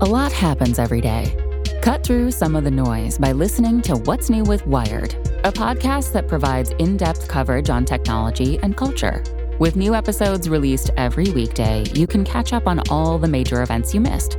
A 0.00 0.06
lot 0.06 0.32
happens 0.32 0.78
every 0.78 1.00
day. 1.00 1.36
Cut 1.82 2.04
through 2.04 2.30
some 2.30 2.54
of 2.54 2.64
the 2.64 2.70
noise 2.70 3.18
by 3.18 3.32
listening 3.32 3.82
to 3.82 3.96
What's 3.96 4.30
New 4.30 4.44
with 4.44 4.66
Wired, 4.66 5.14
a 5.44 5.50
podcast 5.50 6.12
that 6.12 6.28
provides 6.28 6.70
in 6.78 6.96
depth 6.96 7.28
coverage 7.28 7.70
on 7.70 7.84
technology 7.84 8.58
and 8.62 8.76
culture. 8.76 9.22
With 9.58 9.74
new 9.74 9.94
episodes 9.94 10.48
released 10.48 10.90
every 10.96 11.30
weekday, 11.30 11.84
you 11.94 12.06
can 12.06 12.24
catch 12.24 12.52
up 12.52 12.68
on 12.68 12.80
all 12.90 13.18
the 13.18 13.26
major 13.26 13.62
events 13.62 13.92
you 13.92 14.00
missed. 14.00 14.38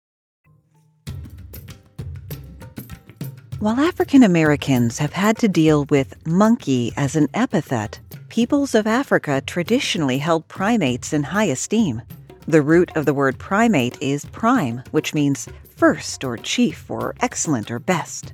While 3.61 3.79
African 3.79 4.23
Americans 4.23 4.97
have 4.97 5.13
had 5.13 5.37
to 5.37 5.47
deal 5.47 5.85
with 5.91 6.25
monkey 6.25 6.93
as 6.97 7.15
an 7.15 7.27
epithet, 7.35 7.99
peoples 8.27 8.73
of 8.73 8.87
Africa 8.87 9.39
traditionally 9.45 10.17
held 10.17 10.47
primates 10.47 11.13
in 11.13 11.21
high 11.21 11.45
esteem. 11.45 12.01
The 12.47 12.63
root 12.63 12.89
of 12.95 13.05
the 13.05 13.13
word 13.13 13.37
primate 13.37 14.01
is 14.01 14.25
prime, 14.25 14.81
which 14.89 15.13
means 15.13 15.47
first 15.77 16.23
or 16.23 16.37
chief 16.37 16.89
or 16.89 17.13
excellent 17.21 17.69
or 17.69 17.77
best. 17.77 18.33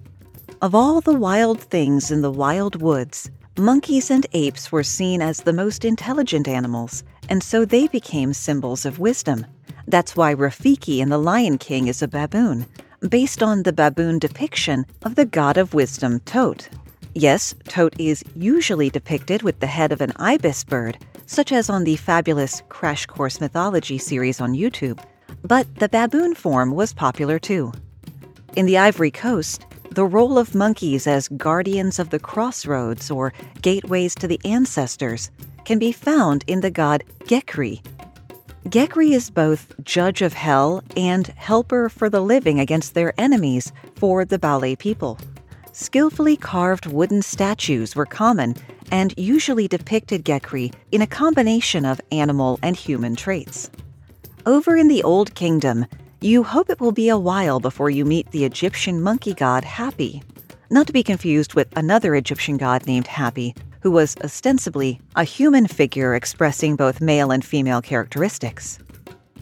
Of 0.62 0.74
all 0.74 1.02
the 1.02 1.20
wild 1.20 1.60
things 1.60 2.10
in 2.10 2.22
the 2.22 2.32
wild 2.32 2.82
woods, 2.82 3.30
monkeys 3.58 4.10
and 4.10 4.26
apes 4.32 4.72
were 4.72 4.82
seen 4.82 5.22
as 5.22 5.42
the 5.42 5.52
most 5.52 5.84
intelligent 5.84 6.48
animals, 6.48 7.04
and 7.28 7.44
so 7.44 7.66
they 7.66 7.88
became 7.88 8.32
symbols 8.32 8.86
of 8.86 8.98
wisdom. 8.98 9.46
That's 9.88 10.16
why 10.16 10.34
Rafiki 10.34 11.00
in 11.00 11.10
The 11.10 11.18
Lion 11.18 11.58
King 11.58 11.90
is 11.90 12.02
a 12.02 12.08
baboon, 12.08 12.66
based 13.01 13.44
on 13.44 13.63
the 13.63 13.74
baboon 13.74 14.20
depiction 14.20 14.86
of 15.04 15.16
the 15.16 15.25
god 15.25 15.58
of 15.58 15.74
wisdom, 15.74 16.20
Thoth. 16.22 16.70
Yes, 17.13 17.54
Thoth 17.66 18.00
is 18.00 18.24
usually 18.36 18.89
depicted 18.89 19.42
with 19.42 19.60
the 19.60 19.68
head 19.68 19.92
of 19.92 20.01
an 20.01 20.13
ibis 20.18 20.63
bird, 20.63 20.98
such 21.25 21.51
as 21.51 21.70
on 21.70 21.84
the 21.84 21.96
fabulous 21.96 22.62
Crash 22.70 23.06
Course 23.06 23.42
Mythology 23.42 23.98
series 23.98 24.42
on 24.42 24.54
YouTube, 24.54 25.00
but 25.44 25.68
the 25.75 25.89
baboon 25.89 26.36
form 26.36 26.72
was 26.72 26.94
popular 26.94 27.39
too. 27.39 27.72
In 28.56 28.66
the 28.66 28.77
Ivory 28.77 29.12
Coast, 29.12 29.65
the 29.91 30.06
role 30.06 30.38
of 30.38 30.56
monkeys 30.56 31.08
as 31.08 31.28
guardians 31.30 32.00
of 32.00 32.10
the 32.10 32.19
crossroads 32.19 33.10
or 33.10 33.34
gateways 33.62 34.15
to 34.15 34.28
the 34.28 34.39
ancestors 34.45 35.32
can 35.65 35.80
be 35.80 35.91
found 35.91 36.43
in 36.48 36.62
the 36.62 36.72
god 36.72 37.04
Gbekre. 37.26 37.82
Gbekre 38.67 39.13
is 39.13 39.30
both 39.30 39.73
judge 39.82 40.21
of 40.21 40.34
hell 40.34 40.84
and 40.97 41.25
helper 41.27 41.88
for 41.88 42.10
the 42.10 42.19
living 42.19 42.60
against 42.60 42.95
their 42.95 43.13
enemies 43.17 43.71
for 43.95 44.25
the 44.25 44.38
Baule 44.38 44.75
people. 44.75 45.17
Skillfully 45.71 46.36
carved 46.36 46.86
wooden 46.86 47.21
statues 47.21 47.95
were 47.95 48.06
common 48.06 48.56
and 48.91 49.13
usually 49.15 49.69
depicted 49.69 50.25
Gbekre 50.25 50.73
in 50.91 51.01
a 51.01 51.08
combination 51.08 51.86
of 51.86 52.01
animal 52.12 52.60
and 52.62 52.75
human 52.75 53.15
traits. 53.15 53.71
Over 54.45 54.75
in 54.75 54.89
the 54.89 55.01
Old 55.01 55.34
Kingdom, 55.34 55.86
you 56.19 56.43
hope 56.43 56.69
it 56.69 56.82
will 56.82 56.91
be 56.91 57.08
a 57.08 57.17
while 57.17 57.62
before 57.62 57.89
you 57.89 58.03
meet 58.03 58.30
the 58.32 58.43
Egyptian 58.43 59.01
monkey 59.01 59.34
god 59.34 59.63
Hapi. 59.63 60.21
not 60.69 60.88
to 60.88 60.91
be 60.91 61.03
confused 61.03 61.53
with 61.53 61.69
another 61.77 62.15
Egyptian 62.15 62.58
god 62.58 62.86
named 62.86 63.08
Hapi, 63.08 63.56
who 63.82 63.92
was 63.92 64.16
ostensibly 64.24 65.00
a 65.16 65.24
human 65.24 65.68
figure 65.68 66.16
expressing 66.16 66.76
both 66.76 67.02
male 67.02 67.32
and 67.32 67.44
female 67.44 67.82
characteristics. 67.82 68.80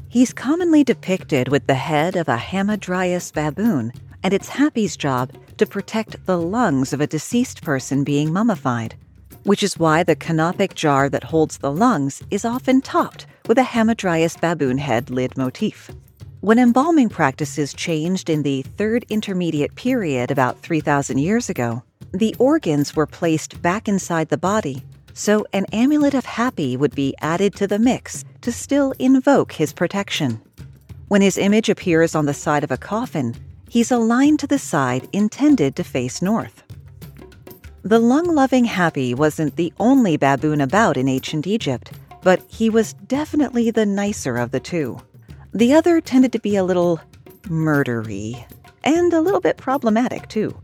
He's 0.10 0.34
commonly 0.34 0.84
depicted 0.84 1.50
with 1.50 1.68
the 1.68 1.76
head 1.76 2.16
of 2.16 2.30
a 2.30 2.38
Hamadryas 2.38 3.34
baboon, 3.34 3.92
and 4.24 4.34
it's 4.34 4.50
Hapi's 4.50 4.96
job 4.96 5.32
to 5.58 5.66
protect 5.66 6.26
the 6.26 6.38
lungs 6.38 6.94
of 6.94 7.02
a 7.02 7.08
deceased 7.08 7.62
person 7.62 8.04
being 8.04 8.32
mummified, 8.32 8.96
which 9.44 9.62
is 9.62 9.78
why 9.78 10.04
the 10.04 10.16
canopic 10.16 10.74
jar 10.74 11.10
that 11.10 11.24
holds 11.24 11.58
the 11.58 11.72
lungs 11.72 12.24
is 12.32 12.46
often 12.46 12.82
topped 12.82 13.26
with 13.48 13.58
a 13.58 13.64
Hamadryas 13.64 14.40
baboon 14.40 14.78
head 14.78 15.10
lid 15.10 15.38
motif. 15.38 15.92
When 16.42 16.60
embalming 16.60 17.10
practices 17.10 17.74
changed 17.74 18.30
in 18.30 18.44
the 18.44 18.62
Third 18.62 19.06
Intermediate 19.10 19.76
Period 19.76 20.32
about 20.32 20.60
3,000 20.62 21.18
years 21.18 21.50
ago, 21.50 21.84
the 22.18 22.36
organs 22.40 22.96
were 22.96 23.06
placed 23.06 23.62
back 23.62 23.88
inside 23.88 24.30
the 24.30 24.38
body, 24.38 24.84
so 25.14 25.46
an 25.54 25.66
amulet 25.72 26.14
of 26.14 26.26
Hapi 26.26 26.78
would 26.78 26.96
be 26.96 27.16
added 27.22 27.56
to 27.56 27.68
the 27.68 27.80
mix 27.80 28.26
to 28.42 28.52
still 28.52 28.94
invoke 29.00 29.54
his 29.54 29.74
protection. 29.74 30.42
When 31.08 31.22
his 31.22 31.38
image 31.38 31.70
appears 31.70 32.16
on 32.16 32.26
the 32.26 32.34
side 32.34 32.64
of 32.64 32.72
a 32.72 32.78
coffin, 32.78 33.36
he's 33.70 33.92
aligned 33.92 34.40
to 34.40 34.48
the 34.48 34.60
side 34.60 35.08
intended 35.14 35.76
to 35.76 35.84
face 35.84 36.22
north. 36.22 36.64
The 37.84 38.00
lung 38.00 38.34
loving 38.34 38.66
Hapi 38.66 39.16
wasn't 39.16 39.56
the 39.56 39.72
only 39.80 40.18
baboon 40.18 40.62
about 40.62 40.98
in 40.98 41.08
ancient 41.08 41.46
Egypt, 41.46 41.92
but 42.24 42.42
he 42.48 42.70
was 42.70 42.94
definitely 42.94 43.70
the 43.70 43.86
nicer 43.86 44.38
of 44.38 44.52
the 44.52 44.60
two. 44.60 45.00
The 45.54 45.74
other 45.74 46.02
tended 46.02 46.32
to 46.32 46.40
be 46.40 46.56
a 46.56 46.64
little 46.64 47.00
murdery, 47.44 48.44
and 48.84 49.14
a 49.14 49.22
little 49.22 49.40
bit 49.40 49.58
problematic 49.58 50.28
too. 50.28 50.60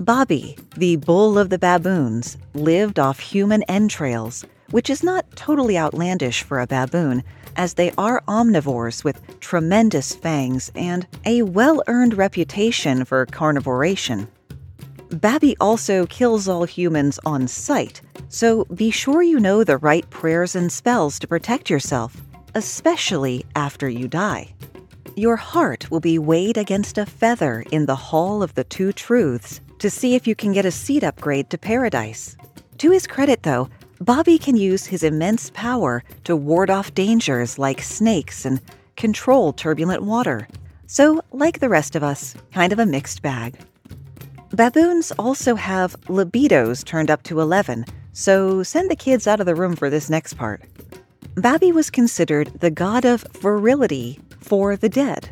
Babi, 0.00 0.58
the 0.76 0.96
bull 0.96 1.38
of 1.38 1.48
the 1.48 1.58
baboons, 1.58 2.36
lived 2.52 2.98
off 2.98 3.18
human 3.18 3.62
entrails, 3.62 4.44
which 4.70 4.90
is 4.90 5.02
not 5.02 5.24
totally 5.34 5.78
outlandish 5.78 6.42
for 6.42 6.60
a 6.60 6.66
baboon, 6.66 7.24
as 7.56 7.72
they 7.72 7.90
are 7.96 8.22
omnivores 8.28 9.04
with 9.04 9.40
tremendous 9.40 10.14
fangs 10.14 10.70
and 10.74 11.06
a 11.24 11.40
well 11.42 11.82
earned 11.86 12.12
reputation 12.12 13.06
for 13.06 13.24
carnivoration. 13.24 14.28
Babi 15.08 15.56
also 15.62 16.04
kills 16.04 16.46
all 16.46 16.64
humans 16.64 17.18
on 17.24 17.48
sight, 17.48 18.02
so 18.28 18.66
be 18.66 18.90
sure 18.90 19.22
you 19.22 19.40
know 19.40 19.64
the 19.64 19.78
right 19.78 20.08
prayers 20.10 20.54
and 20.54 20.70
spells 20.70 21.18
to 21.20 21.26
protect 21.26 21.70
yourself, 21.70 22.20
especially 22.54 23.46
after 23.54 23.88
you 23.88 24.08
die. 24.08 24.52
Your 25.16 25.36
heart 25.36 25.90
will 25.90 26.00
be 26.00 26.18
weighed 26.18 26.58
against 26.58 26.98
a 26.98 27.06
feather 27.06 27.64
in 27.72 27.86
the 27.86 27.96
Hall 27.96 28.42
of 28.42 28.54
the 28.54 28.64
Two 28.64 28.92
Truths 28.92 29.62
to 29.78 29.90
see 29.90 30.14
if 30.14 30.26
you 30.26 30.34
can 30.34 30.52
get 30.52 30.64
a 30.64 30.70
seat 30.70 31.04
upgrade 31.04 31.50
to 31.50 31.58
paradise. 31.58 32.36
To 32.78 32.90
his 32.90 33.06
credit, 33.06 33.42
though, 33.42 33.68
Babi 34.00 34.38
can 34.38 34.56
use 34.56 34.86
his 34.86 35.02
immense 35.02 35.50
power 35.54 36.02
to 36.24 36.36
ward 36.36 36.70
off 36.70 36.94
dangers 36.94 37.58
like 37.58 37.80
snakes 37.80 38.44
and 38.44 38.60
control 38.96 39.52
turbulent 39.52 40.02
water. 40.02 40.46
So, 40.86 41.22
like 41.32 41.60
the 41.60 41.68
rest 41.68 41.96
of 41.96 42.02
us, 42.02 42.34
kind 42.52 42.72
of 42.72 42.78
a 42.78 42.86
mixed 42.86 43.22
bag. 43.22 43.58
Baboons 44.50 45.12
also 45.18 45.54
have 45.54 45.96
libidos 46.02 46.84
turned 46.84 47.10
up 47.10 47.22
to 47.24 47.40
11, 47.40 47.84
so 48.12 48.62
send 48.62 48.90
the 48.90 48.96
kids 48.96 49.26
out 49.26 49.40
of 49.40 49.46
the 49.46 49.54
room 49.54 49.74
for 49.74 49.90
this 49.90 50.08
next 50.08 50.34
part. 50.34 50.62
Babi 51.34 51.72
was 51.72 51.90
considered 51.90 52.50
the 52.60 52.70
god 52.70 53.04
of 53.04 53.22
virility 53.40 54.20
for 54.40 54.76
the 54.76 54.88
dead. 54.88 55.30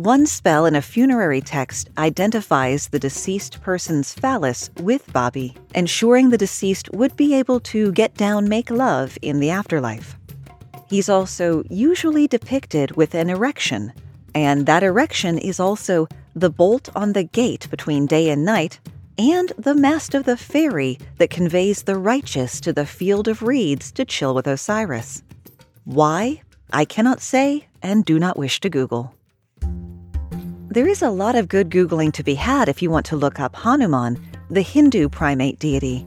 One 0.00 0.24
spell 0.24 0.64
in 0.64 0.74
a 0.74 0.80
funerary 0.80 1.42
text 1.42 1.90
identifies 1.98 2.88
the 2.88 2.98
deceased 2.98 3.60
person's 3.60 4.14
phallus 4.14 4.70
with 4.80 5.12
Babi, 5.12 5.54
ensuring 5.74 6.30
the 6.30 6.38
deceased 6.38 6.90
would 6.94 7.14
be 7.18 7.34
able 7.34 7.60
to 7.60 7.92
get 7.92 8.14
down, 8.14 8.48
make 8.48 8.70
love 8.70 9.18
in 9.20 9.40
the 9.40 9.50
afterlife. 9.50 10.16
He's 10.88 11.10
also 11.10 11.64
usually 11.68 12.26
depicted 12.26 12.96
with 12.96 13.14
an 13.14 13.28
erection, 13.28 13.92
and 14.34 14.64
that 14.64 14.82
erection 14.82 15.36
is 15.36 15.60
also 15.60 16.08
the 16.34 16.48
bolt 16.48 16.88
on 16.96 17.12
the 17.12 17.24
gate 17.24 17.68
between 17.70 18.06
day 18.06 18.30
and 18.30 18.42
night 18.42 18.80
and 19.18 19.52
the 19.58 19.74
mast 19.74 20.14
of 20.14 20.24
the 20.24 20.38
ferry 20.38 20.98
that 21.18 21.28
conveys 21.28 21.82
the 21.82 21.98
righteous 21.98 22.58
to 22.62 22.72
the 22.72 22.86
field 22.86 23.28
of 23.28 23.42
reeds 23.42 23.92
to 23.92 24.06
chill 24.06 24.34
with 24.34 24.46
Osiris. 24.46 25.22
Why? 25.84 26.40
I 26.72 26.86
cannot 26.86 27.20
say 27.20 27.66
and 27.82 28.02
do 28.02 28.18
not 28.18 28.38
wish 28.38 28.60
to 28.60 28.70
Google. 28.70 29.14
There 30.72 30.86
is 30.86 31.02
a 31.02 31.10
lot 31.10 31.34
of 31.34 31.48
good 31.48 31.68
Googling 31.68 32.12
to 32.12 32.22
be 32.22 32.36
had 32.36 32.68
if 32.68 32.80
you 32.80 32.92
want 32.92 33.04
to 33.06 33.16
look 33.16 33.40
up 33.40 33.56
Hanuman, 33.56 34.24
the 34.50 34.62
Hindu 34.62 35.08
primate 35.08 35.58
deity. 35.58 36.06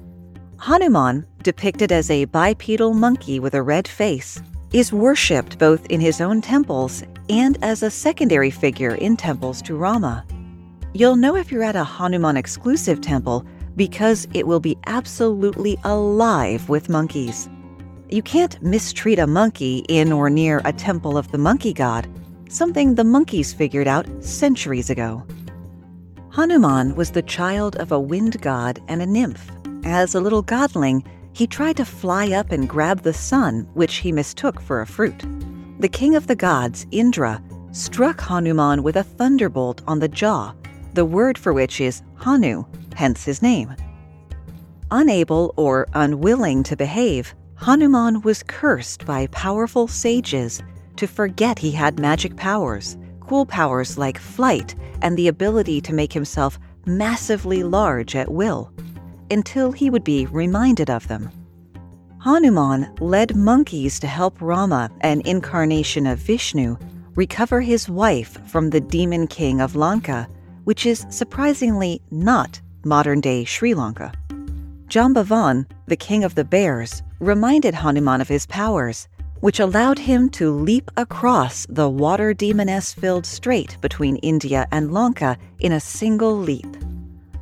Hanuman, 0.58 1.26
depicted 1.44 1.92
as 1.92 2.10
a 2.10 2.24
bipedal 2.24 2.94
monkey 2.94 3.42
with 3.42 3.56
a 3.56 3.62
red 3.62 3.90
face, 3.90 4.42
is 4.72 4.94
worshipped 4.94 5.60
both 5.60 5.86
in 5.88 6.00
his 6.00 6.22
own 6.22 6.40
temples 6.40 7.04
and 7.28 7.62
as 7.62 7.84
a 7.84 7.92
secondary 7.92 8.50
figure 8.50 8.96
in 8.96 9.18
temples 9.18 9.62
to 9.64 9.76
Rama. 9.76 10.26
You'll 10.94 11.18
know 11.18 11.36
if 11.36 11.52
you're 11.52 11.62
at 11.62 11.76
a 11.76 11.84
Hanuman 11.84 12.38
exclusive 12.38 13.02
temple 13.02 13.46
because 13.76 14.30
it 14.34 14.48
will 14.48 14.62
be 14.62 14.78
absolutely 14.86 15.78
alive 15.84 16.70
with 16.70 16.88
monkeys. 16.88 17.50
You 18.10 18.22
can't 18.22 18.64
mistreat 18.64 19.20
a 19.20 19.28
monkey 19.28 19.84
in 19.90 20.14
or 20.14 20.30
near 20.30 20.62
a 20.64 20.72
temple 20.72 21.18
of 21.18 21.30
the 21.34 21.38
monkey 21.38 21.74
god, 21.74 22.08
something 22.54 22.94
the 22.94 23.04
monkeys 23.04 23.52
figured 23.52 23.88
out 23.88 24.06
centuries 24.24 24.92
ago. 24.92 25.26
Hanuman 26.30 26.96
was 26.96 27.10
the 27.10 27.24
child 27.24 27.76
of 27.78 27.92
a 27.92 28.00
wind 28.00 28.40
god 28.42 28.80
and 28.88 29.02
a 29.02 29.06
nymph. 29.06 29.52
As 29.84 30.14
a 30.14 30.22
little 30.22 30.44
godling, 30.44 31.04
he 31.34 31.48
tried 31.48 31.78
to 31.78 31.86
fly 31.86 32.32
up 32.32 32.52
and 32.52 32.70
grab 32.70 33.02
the 33.02 33.14
sun, 33.14 33.68
which 33.74 33.96
he 33.96 34.12
mistook 34.12 34.62
for 34.62 34.82
a 34.82 34.88
fruit. 34.88 35.26
The 35.80 35.90
king 35.90 36.16
of 36.16 36.28
the 36.28 36.36
gods, 36.36 36.86
Indra, 36.92 37.42
struck 37.72 38.22
Hanuman 38.22 38.84
with 38.84 38.98
a 38.98 39.04
thunderbolt 39.04 39.82
on 39.88 39.98
the 39.98 40.08
jaw, 40.08 40.54
the 40.94 41.06
word 41.06 41.40
for 41.40 41.54
which 41.54 41.82
is 41.82 42.04
Hanu, 42.18 42.66
hence 42.96 43.24
his 43.24 43.42
name. 43.42 43.76
Unable 44.92 45.56
or 45.58 45.88
unwilling 45.94 46.62
to 46.64 46.76
behave, 46.76 47.34
Hanuman 47.56 48.22
was 48.22 48.44
cursed 48.44 49.08
by 49.08 49.26
powerful 49.28 49.88
sages 49.88 50.62
to 50.98 51.08
forget 51.08 51.60
he 51.60 51.72
had 51.72 52.00
magic 52.00 52.36
powers, 52.36 52.98
cool 53.20 53.46
powers 53.46 53.98
like 53.98 54.18
flight 54.18 54.76
and 55.02 55.18
the 55.18 55.28
ability 55.28 55.82
to 55.82 55.94
make 55.94 56.14
himself 56.14 56.60
massively 56.86 57.64
large 57.64 58.16
at 58.16 58.32
will, 58.32 58.72
until 59.32 59.72
he 59.72 59.90
would 59.90 60.04
be 60.04 60.26
reminded 60.28 60.90
of 60.90 61.08
them. 61.08 61.30
Hanuman 62.20 62.90
led 63.00 63.36
monkeys 63.36 64.00
to 64.00 64.08
help 64.08 64.42
Rama, 64.42 64.90
an 65.02 65.22
incarnation 65.26 66.08
of 66.08 66.20
Vishnu, 66.20 66.78
recover 67.16 67.62
his 67.62 67.90
wife 67.90 68.40
from 68.50 68.70
the 68.70 68.80
demon 68.80 69.28
king 69.28 69.60
of 69.60 69.76
Lanka, 69.76 70.28
which 70.64 70.86
is 70.86 71.06
surprisingly 71.10 72.02
not 72.12 72.62
modern 72.86 73.20
day 73.20 73.44
Sri 73.44 73.74
Lanka. 73.74 74.12
Jambavan, 74.88 75.66
the 75.88 75.96
king 75.96 76.24
of 76.24 76.36
the 76.36 76.46
bears, 76.46 77.04
reminded 77.20 77.74
Hanuman 77.74 78.22
of 78.22 78.28
his 78.28 78.46
powers, 78.46 79.08
which 79.44 79.60
allowed 79.60 80.00
him 80.00 80.30
to 80.30 80.50
leap 80.50 80.90
across 80.96 81.66
the 81.68 81.90
water 81.90 82.34
demoness 82.34 82.94
filled 82.94 83.26
strait 83.26 83.78
between 83.82 84.16
India 84.18 84.66
and 84.72 84.94
Lanka 84.94 85.38
in 85.60 85.74
a 85.74 85.82
single 85.82 86.34
leap. 86.34 86.78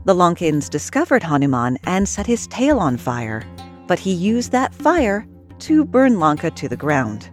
The 0.05 0.15
Lankans 0.15 0.67
discovered 0.67 1.21
Hanuman 1.21 1.77
and 1.83 2.09
set 2.09 2.25
his 2.25 2.47
tail 2.47 2.79
on 2.79 2.97
fire, 2.97 3.43
but 3.85 3.99
he 3.99 4.11
used 4.11 4.51
that 4.51 4.73
fire 4.73 5.27
to 5.59 5.85
burn 5.85 6.19
Lanka 6.19 6.49
to 6.49 6.67
the 6.67 6.75
ground. 6.75 7.29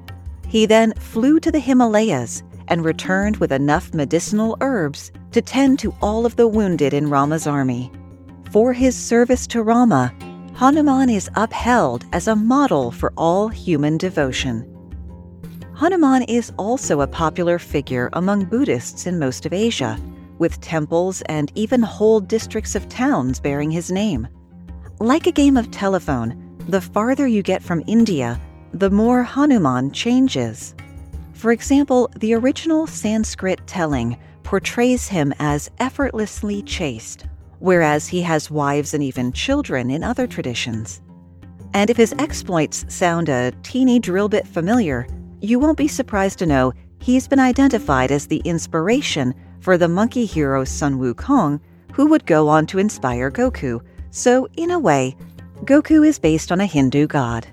He 0.47 0.67
then 0.67 0.93
flew 0.99 1.41
to 1.41 1.51
the 1.51 1.61
Himalayas 1.61 2.43
and 2.69 2.85
returned 2.85 3.39
with 3.39 3.53
enough 3.53 3.95
medicinal 3.95 4.59
herbs 4.61 5.11
to 5.33 5.41
tend 5.41 5.79
to 5.79 5.95
all 6.03 6.27
of 6.27 6.37
the 6.37 6.47
wounded 6.47 6.93
in 6.93 7.09
Rama's 7.09 7.47
army. 7.47 7.91
For 8.53 8.75
his 8.75 8.95
service 8.95 9.47
to 9.47 9.63
Rama, 9.63 10.13
Hanuman 10.59 11.09
is 11.09 11.31
upheld 11.37 12.05
as 12.13 12.27
a 12.27 12.35
model 12.35 12.91
for 12.91 13.13
all 13.17 13.47
human 13.47 13.97
devotion. 13.97 14.67
Hanuman 15.77 16.23
is 16.23 16.53
also 16.59 17.01
a 17.01 17.07
popular 17.07 17.61
figure 17.61 18.11
among 18.15 18.47
Buddhists 18.47 19.07
in 19.07 19.21
most 19.21 19.47
of 19.47 19.53
Asia, 19.53 19.97
with 20.41 20.61
temples 20.61 21.23
and 21.27 21.53
even 21.55 21.81
whole 21.81 22.19
districts 22.19 22.75
of 22.75 22.89
towns 22.89 23.39
bearing 23.39 23.71
his 23.71 23.93
name. 23.93 24.27
Like 24.99 25.29
a 25.29 25.31
game 25.31 25.57
of 25.57 25.71
telephone, 25.71 26.57
the 26.69 26.81
farther 26.81 27.29
you 27.29 27.45
get 27.45 27.63
from 27.63 27.85
India, 27.87 28.41
the 28.73 28.91
more 28.91 29.23
Hanuman 29.23 29.93
changes. 29.93 30.75
For 31.35 31.53
example, 31.53 32.11
the 32.17 32.35
original 32.35 32.89
Sanskrit 32.89 33.65
telling 33.69 34.19
portrays 34.43 35.07
him 35.07 35.33
as 35.39 35.71
effortlessly 35.79 36.63
chaste, 36.63 37.27
whereas 37.59 38.07
he 38.09 38.23
has 38.23 38.51
wives 38.51 38.95
and 38.95 39.03
even 39.03 39.33
children 39.33 39.91
in 39.91 40.05
other 40.05 40.27
traditions. 40.27 41.01
And 41.75 41.91
if 41.91 41.97
his 41.97 42.15
exploits 42.19 42.85
sound 42.89 43.29
a 43.29 43.53
teeny 43.63 43.99
drill 43.99 44.29
bit 44.29 44.47
familiar, 44.47 45.07
you 45.41 45.59
won't 45.59 45.79
be 45.79 45.89
surprised 45.89 46.39
to 46.41 46.47
know 46.47 46.73
he's 47.01 47.29
been 47.29 47.41
identified 47.41 48.11
as 48.11 48.27
the 48.27 48.43
inspiration 48.45 49.35
for 49.61 49.77
the 49.77 49.89
monkey 49.89 50.25
hero 50.25 50.65
Sun 50.65 50.99
Wukong, 50.99 51.61
who 51.93 52.07
would 52.07 52.27
go 52.27 52.49
on 52.49 52.67
to 52.67 52.79
inspire 52.79 53.31
Goku. 53.31 53.81
So, 54.11 54.49
in 54.57 54.71
a 54.71 54.79
way, 54.79 55.17
Goku 55.65 56.07
is 56.07 56.19
based 56.19 56.53
on 56.53 56.61
a 56.61 56.67
Hindu 56.67 57.07
god. 57.07 57.47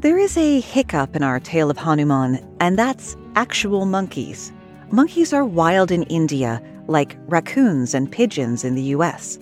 There 0.00 0.18
is 0.18 0.36
a 0.36 0.60
hiccup 0.60 1.16
in 1.16 1.22
our 1.22 1.40
tale 1.40 1.70
of 1.70 1.78
Hanuman, 1.78 2.46
and 2.60 2.78
that's 2.78 3.16
actual 3.36 3.86
monkeys. 3.86 4.52
Monkeys 4.90 5.32
are 5.32 5.44
wild 5.44 5.90
in 5.90 6.02
India, 6.04 6.62
like 6.86 7.16
raccoons 7.26 7.94
and 7.94 8.10
pigeons 8.10 8.64
in 8.64 8.74
the 8.74 8.94
US. 8.96 9.38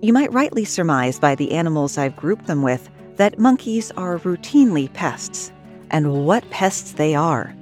You 0.00 0.12
might 0.12 0.32
rightly 0.32 0.64
surmise 0.64 1.18
by 1.18 1.34
the 1.34 1.52
animals 1.52 1.96
I've 1.96 2.16
grouped 2.16 2.46
them 2.46 2.62
with 2.62 2.88
that 3.16 3.38
monkeys 3.38 3.90
are 3.92 4.18
routinely 4.18 4.92
pests, 4.92 5.52
and 5.90 6.26
what 6.26 6.48
pests 6.50 6.92
they 6.92 7.14
are. 7.14 7.54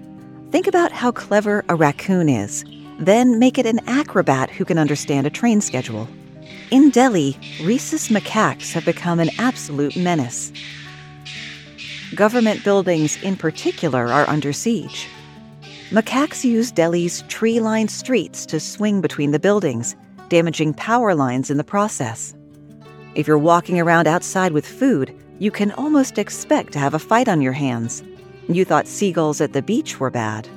Think 0.51 0.67
about 0.67 0.93
how 0.93 1.13
clever 1.13 1.65
a 1.69 1.75
raccoon 1.75 2.29
is, 2.29 2.65
then 2.99 3.39
make 3.39 3.59
it 3.59 3.67
an 3.67 3.81
acrobat 3.87 4.51
who 4.51 4.65
can 4.65 4.79
understand 4.79 5.27
a 5.27 5.31
train 5.31 5.61
schedule. 5.61 6.09
In 6.71 6.91
Delhi, 6.91 7.37
rhesus 7.63 8.09
macaques 8.09 8.73
have 8.73 8.85
become 8.85 9.21
an 9.21 9.31
absolute 9.39 9.97
menace. 9.97 10.53
Government 12.15 12.65
buildings, 12.65 13.23
in 13.23 13.37
particular, 13.37 14.07
are 14.07 14.29
under 14.29 14.53
siege. 14.53 15.09
Macaques 15.91 16.45
use 16.45 16.71
Delhi's 16.71 17.23
tree 17.23 17.59
lined 17.59 17.91
streets 17.91 18.47
to 18.47 18.61
swing 18.61 19.01
between 19.01 19.33
the 19.33 19.41
buildings, 19.41 19.97
damaging 20.29 20.73
power 20.73 21.17
lines 21.17 21.51
in 21.51 21.57
the 21.57 21.65
process. 21.65 22.33
If 23.17 23.27
you're 23.27 23.37
walking 23.37 23.81
around 23.81 24.07
outside 24.07 24.53
with 24.53 24.65
food, 24.65 25.13
you 25.41 25.51
can 25.51 25.73
almost 25.73 26.17
expect 26.17 26.73
to 26.75 26.79
have 26.79 26.95
a 26.95 27.01
fight 27.01 27.29
on 27.29 27.41
your 27.41 27.55
hands. 27.55 28.05
You 28.49 28.65
thought 28.65 28.87
seagulls 28.87 29.41
at 29.41 29.53
the 29.53 29.63
beach 29.63 29.99
were 29.99 30.13
bad. 30.13 30.49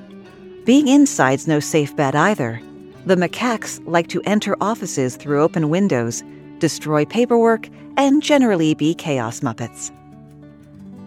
Being 0.66 0.88
inside's 0.88 1.48
no 1.48 1.60
safe 1.60 1.96
bet 1.96 2.14
either. 2.14 2.62
The 3.08 3.16
macaques 3.16 3.82
like 3.88 4.10
to 4.10 4.22
enter 4.26 4.56
offices 4.62 5.16
through 5.16 5.42
open 5.42 5.70
windows, 5.70 6.24
destroy 6.60 7.06
paperwork, 7.06 7.70
and 7.98 8.22
generally 8.22 8.76
be 8.76 8.94
chaos 8.94 9.40
muppets. 9.40 9.92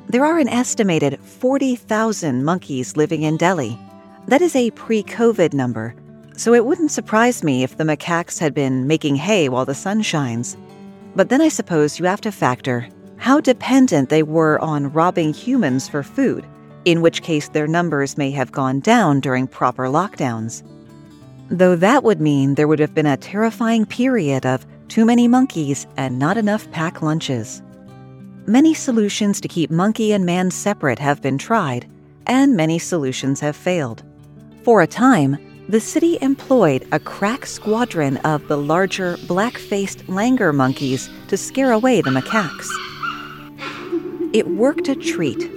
There 0.08 0.24
are 0.24 0.40
an 0.40 0.48
estimated 0.48 1.20
40,000 1.20 2.44
monkeys 2.44 2.96
living 2.96 3.22
in 3.22 3.36
Delhi. 3.36 3.78
That 4.28 4.42
is 4.42 4.56
a 4.56 4.70
pre 4.72 5.04
COVID 5.04 5.54
number, 5.54 5.94
so 6.36 6.52
it 6.52 6.66
wouldn't 6.66 6.90
surprise 6.90 7.44
me 7.44 7.62
if 7.62 7.76
the 7.76 7.84
macaques 7.84 8.40
had 8.40 8.54
been 8.54 8.88
making 8.88 9.14
hay 9.14 9.48
while 9.48 9.64
the 9.64 9.74
sun 9.74 10.02
shines. 10.02 10.56
But 11.14 11.28
then 11.28 11.40
I 11.40 11.48
suppose 11.48 12.00
you 12.00 12.06
have 12.06 12.20
to 12.22 12.32
factor 12.32 12.88
how 13.18 13.40
dependent 13.40 14.08
they 14.08 14.24
were 14.24 14.60
on 14.60 14.92
robbing 14.92 15.32
humans 15.32 15.88
for 15.88 16.02
food, 16.02 16.44
in 16.84 17.02
which 17.02 17.22
case 17.22 17.48
their 17.48 17.68
numbers 17.68 18.18
may 18.18 18.32
have 18.32 18.50
gone 18.50 18.80
down 18.80 19.20
during 19.20 19.46
proper 19.46 19.84
lockdowns. 19.84 20.64
Though 21.48 21.76
that 21.76 22.02
would 22.02 22.20
mean 22.20 22.54
there 22.54 22.68
would 22.68 22.80
have 22.80 22.94
been 22.94 23.06
a 23.06 23.16
terrifying 23.16 23.86
period 23.86 24.44
of 24.44 24.66
too 24.88 25.04
many 25.04 25.28
monkeys 25.28 25.86
and 25.96 26.18
not 26.18 26.36
enough 26.36 26.68
pack 26.72 27.00
lunches. 27.00 27.62
Many 28.46 28.74
solutions 28.74 29.40
to 29.40 29.48
keep 29.48 29.70
monkey 29.70 30.12
and 30.12 30.26
man 30.26 30.50
separate 30.50 30.98
have 30.98 31.22
been 31.22 31.38
tried, 31.38 31.88
and 32.26 32.56
many 32.56 32.80
solutions 32.80 33.38
have 33.38 33.54
failed. 33.54 34.02
For 34.66 34.82
a 34.82 34.86
time, 34.88 35.38
the 35.68 35.78
city 35.78 36.18
employed 36.20 36.88
a 36.90 36.98
crack 36.98 37.46
squadron 37.46 38.16
of 38.24 38.48
the 38.48 38.58
larger 38.58 39.16
black 39.28 39.58
faced 39.58 40.04
langur 40.08 40.52
monkeys 40.52 41.08
to 41.28 41.36
scare 41.36 41.70
away 41.70 42.00
the 42.00 42.10
macaques. 42.10 42.68
It 44.34 44.48
worked 44.48 44.88
a 44.88 44.96
treat, 44.96 45.48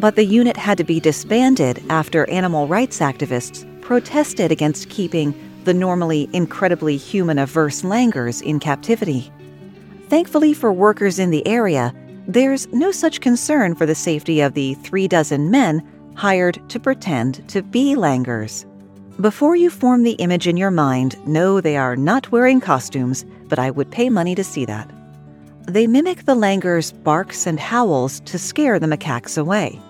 but 0.00 0.16
the 0.16 0.24
unit 0.24 0.56
had 0.56 0.78
to 0.78 0.84
be 0.84 1.00
disbanded 1.00 1.84
after 1.90 2.26
animal 2.30 2.66
rights 2.66 3.00
activists 3.00 3.66
protested 3.82 4.50
against 4.50 4.88
keeping 4.88 5.34
the 5.64 5.74
normally 5.74 6.26
incredibly 6.32 6.96
human 6.96 7.38
averse 7.38 7.84
langurs 7.84 8.40
in 8.40 8.58
captivity. 8.58 9.30
Thankfully 10.08 10.54
for 10.54 10.72
workers 10.72 11.18
in 11.18 11.28
the 11.28 11.46
area, 11.46 11.92
there's 12.26 12.66
no 12.68 12.90
such 12.90 13.20
concern 13.20 13.74
for 13.74 13.84
the 13.84 13.94
safety 13.94 14.40
of 14.40 14.54
the 14.54 14.72
three 14.76 15.08
dozen 15.08 15.50
men 15.50 15.86
hired 16.16 16.60
to 16.70 16.80
pretend 16.80 17.48
to 17.48 17.62
be 17.62 17.94
langurs. 17.94 18.66
Before 19.20 19.54
you 19.54 19.70
form 19.70 20.02
the 20.02 20.12
image 20.12 20.46
in 20.46 20.56
your 20.56 20.70
mind, 20.70 21.16
know 21.26 21.60
they 21.60 21.76
are 21.76 21.96
not 21.96 22.32
wearing 22.32 22.60
costumes, 22.60 23.24
but 23.48 23.58
I 23.58 23.70
would 23.70 23.90
pay 23.90 24.10
money 24.10 24.34
to 24.34 24.44
see 24.44 24.64
that. 24.64 24.90
They 25.66 25.86
mimic 25.86 26.24
the 26.24 26.34
langur's 26.34 26.92
barks 26.92 27.46
and 27.46 27.58
howls 27.58 28.20
to 28.20 28.38
scare 28.38 28.78
the 28.78 28.86
macaques 28.86 29.38
away. 29.38 29.80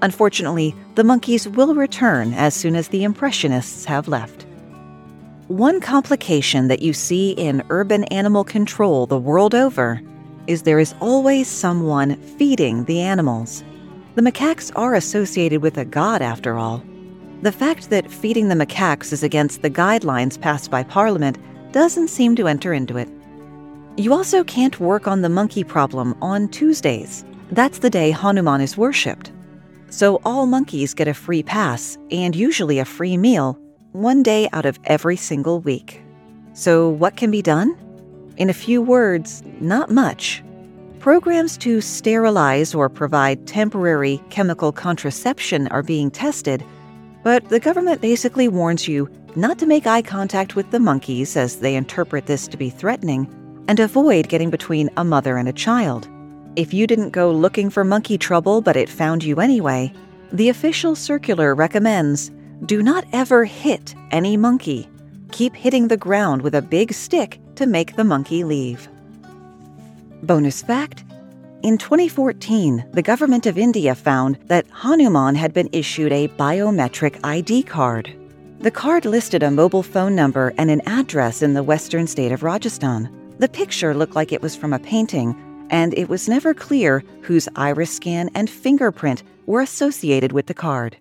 Unfortunately, 0.00 0.74
the 0.94 1.04
monkeys 1.04 1.48
will 1.48 1.74
return 1.74 2.32
as 2.34 2.54
soon 2.54 2.76
as 2.76 2.88
the 2.88 3.04
Impressionists 3.04 3.84
have 3.84 4.08
left. 4.08 4.46
One 5.48 5.80
complication 5.80 6.68
that 6.68 6.82
you 6.82 6.92
see 6.92 7.30
in 7.32 7.64
urban 7.70 8.04
animal 8.04 8.44
control 8.44 9.06
the 9.06 9.18
world 9.18 9.54
over 9.54 10.00
is 10.46 10.62
there 10.62 10.78
is 10.78 10.94
always 11.00 11.48
someone 11.48 12.16
feeding 12.38 12.84
the 12.84 13.00
animals. 13.00 13.64
The 14.18 14.32
macaques 14.32 14.72
are 14.74 14.96
associated 14.96 15.62
with 15.62 15.78
a 15.78 15.84
god, 15.84 16.22
after 16.22 16.58
all. 16.58 16.82
The 17.42 17.52
fact 17.52 17.88
that 17.90 18.10
feeding 18.10 18.48
the 18.48 18.56
macaques 18.56 19.12
is 19.12 19.22
against 19.22 19.62
the 19.62 19.70
guidelines 19.70 20.40
passed 20.40 20.72
by 20.72 20.82
Parliament 20.82 21.38
doesn't 21.70 22.08
seem 22.08 22.34
to 22.34 22.48
enter 22.48 22.72
into 22.72 22.96
it. 22.96 23.08
You 23.96 24.12
also 24.12 24.42
can't 24.42 24.80
work 24.80 25.06
on 25.06 25.22
the 25.22 25.28
monkey 25.28 25.62
problem 25.62 26.16
on 26.20 26.48
Tuesdays. 26.48 27.24
That's 27.52 27.78
the 27.78 27.90
day 27.90 28.10
Hanuman 28.10 28.60
is 28.60 28.76
worshipped. 28.76 29.30
So 29.88 30.20
all 30.24 30.46
monkeys 30.46 30.94
get 30.94 31.06
a 31.06 31.14
free 31.14 31.44
pass 31.44 31.96
and 32.10 32.34
usually 32.34 32.80
a 32.80 32.84
free 32.84 33.16
meal 33.16 33.56
one 33.92 34.24
day 34.24 34.48
out 34.52 34.66
of 34.66 34.80
every 34.86 35.14
single 35.14 35.60
week. 35.60 36.02
So, 36.54 36.88
what 36.88 37.14
can 37.14 37.30
be 37.30 37.40
done? 37.40 37.78
In 38.36 38.50
a 38.50 38.52
few 38.52 38.82
words, 38.82 39.44
not 39.60 39.92
much. 39.92 40.42
Programs 41.00 41.56
to 41.58 41.80
sterilize 41.80 42.74
or 42.74 42.88
provide 42.88 43.46
temporary 43.46 44.22
chemical 44.30 44.72
contraception 44.72 45.68
are 45.68 45.82
being 45.82 46.10
tested 46.10 46.64
but 47.22 47.48
the 47.48 47.60
government 47.60 48.00
basically 48.00 48.48
warns 48.48 48.88
you 48.88 49.06
not 49.36 49.58
to 49.58 49.66
make 49.66 49.86
eye 49.86 50.02
contact 50.02 50.56
with 50.56 50.70
the 50.70 50.80
monkeys 50.80 51.36
as 51.36 51.56
they 51.56 51.76
interpret 51.76 52.26
this 52.26 52.48
to 52.48 52.56
be 52.56 52.70
threatening, 52.70 53.28
and 53.68 53.78
avoid 53.78 54.28
getting 54.28 54.50
between 54.50 54.88
a 54.96 55.04
mother 55.04 55.36
and 55.36 55.48
a 55.48 55.52
child. 55.52 56.08
If 56.56 56.72
you 56.72 56.86
didn't 56.86 57.10
go 57.10 57.30
looking 57.30 57.70
for 57.70 57.84
monkey 57.84 58.18
trouble 58.18 58.62
but 58.62 58.76
it 58.76 58.88
found 58.88 59.22
you 59.22 59.40
anyway, 59.40 59.92
the 60.32 60.48
official 60.48 60.96
circular 60.96 61.54
recommends 61.54 62.30
do 62.64 62.82
not 62.82 63.04
ever 63.12 63.44
hit 63.44 63.94
any 64.10 64.36
monkey. 64.36 64.88
Keep 65.30 65.54
hitting 65.54 65.88
the 65.88 65.96
ground 65.96 66.42
with 66.42 66.54
a 66.54 66.62
big 66.62 66.92
stick 66.92 67.40
to 67.56 67.66
make 67.66 67.94
the 67.96 68.04
monkey 68.04 68.42
leave. 68.42 68.88
Bonus 70.22 70.62
fact 70.62 71.04
in 71.62 71.76
2014, 71.76 72.84
the 72.92 73.02
government 73.02 73.46
of 73.46 73.58
India 73.58 73.92
found 73.92 74.38
that 74.46 74.66
Hanuman 74.70 75.34
had 75.34 75.52
been 75.52 75.68
issued 75.72 76.12
a 76.12 76.28
biometric 76.28 77.18
ID 77.24 77.64
card. 77.64 78.14
The 78.60 78.70
card 78.70 79.04
listed 79.04 79.42
a 79.42 79.50
mobile 79.50 79.82
phone 79.82 80.14
number 80.14 80.54
and 80.56 80.70
an 80.70 80.82
address 80.86 81.42
in 81.42 81.54
the 81.54 81.62
western 81.64 82.06
state 82.06 82.30
of 82.30 82.44
Rajasthan. 82.44 83.10
The 83.38 83.48
picture 83.48 83.92
looked 83.92 84.14
like 84.14 84.32
it 84.32 84.40
was 84.40 84.54
from 84.54 84.72
a 84.72 84.78
painting, 84.78 85.34
and 85.70 85.94
it 85.94 86.08
was 86.08 86.28
never 86.28 86.54
clear 86.54 87.02
whose 87.22 87.48
iris 87.56 87.94
scan 87.94 88.30
and 88.34 88.48
fingerprint 88.48 89.24
were 89.46 89.60
associated 89.60 90.30
with 90.30 90.46
the 90.46 90.54
card. 90.54 90.96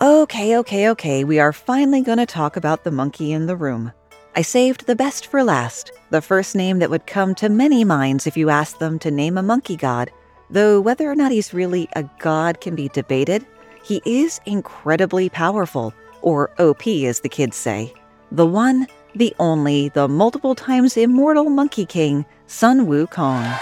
Okay, 0.00 0.56
okay, 0.58 0.88
okay, 0.90 1.24
we 1.24 1.40
are 1.40 1.52
finally 1.52 2.02
going 2.02 2.18
to 2.18 2.26
talk 2.26 2.56
about 2.56 2.84
the 2.84 2.92
monkey 2.92 3.32
in 3.32 3.46
the 3.46 3.56
room. 3.56 3.92
I 4.34 4.42
saved 4.42 4.86
the 4.86 4.94
best 4.94 5.26
for 5.26 5.42
last, 5.42 5.90
the 6.10 6.22
first 6.22 6.54
name 6.54 6.78
that 6.78 6.90
would 6.90 7.06
come 7.06 7.34
to 7.36 7.48
many 7.48 7.84
minds 7.84 8.26
if 8.26 8.36
you 8.36 8.50
asked 8.50 8.78
them 8.78 8.98
to 9.00 9.10
name 9.10 9.36
a 9.36 9.42
monkey 9.42 9.76
god, 9.76 10.10
though 10.50 10.80
whether 10.80 11.10
or 11.10 11.14
not 11.14 11.32
he's 11.32 11.54
really 11.54 11.88
a 11.94 12.04
god 12.18 12.60
can 12.60 12.74
be 12.74 12.88
debated. 12.88 13.44
He 13.82 14.02
is 14.04 14.40
incredibly 14.46 15.28
powerful, 15.28 15.92
or 16.22 16.50
OP 16.60 16.86
as 16.86 17.20
the 17.20 17.28
kids 17.28 17.56
say. 17.56 17.92
The 18.30 18.46
one, 18.46 18.86
the 19.14 19.34
only, 19.38 19.88
the 19.88 20.08
multiple 20.08 20.54
times 20.54 20.96
immortal 20.96 21.48
Monkey 21.48 21.86
King, 21.86 22.24
Sun 22.46 22.86
Wukong. 22.86 23.58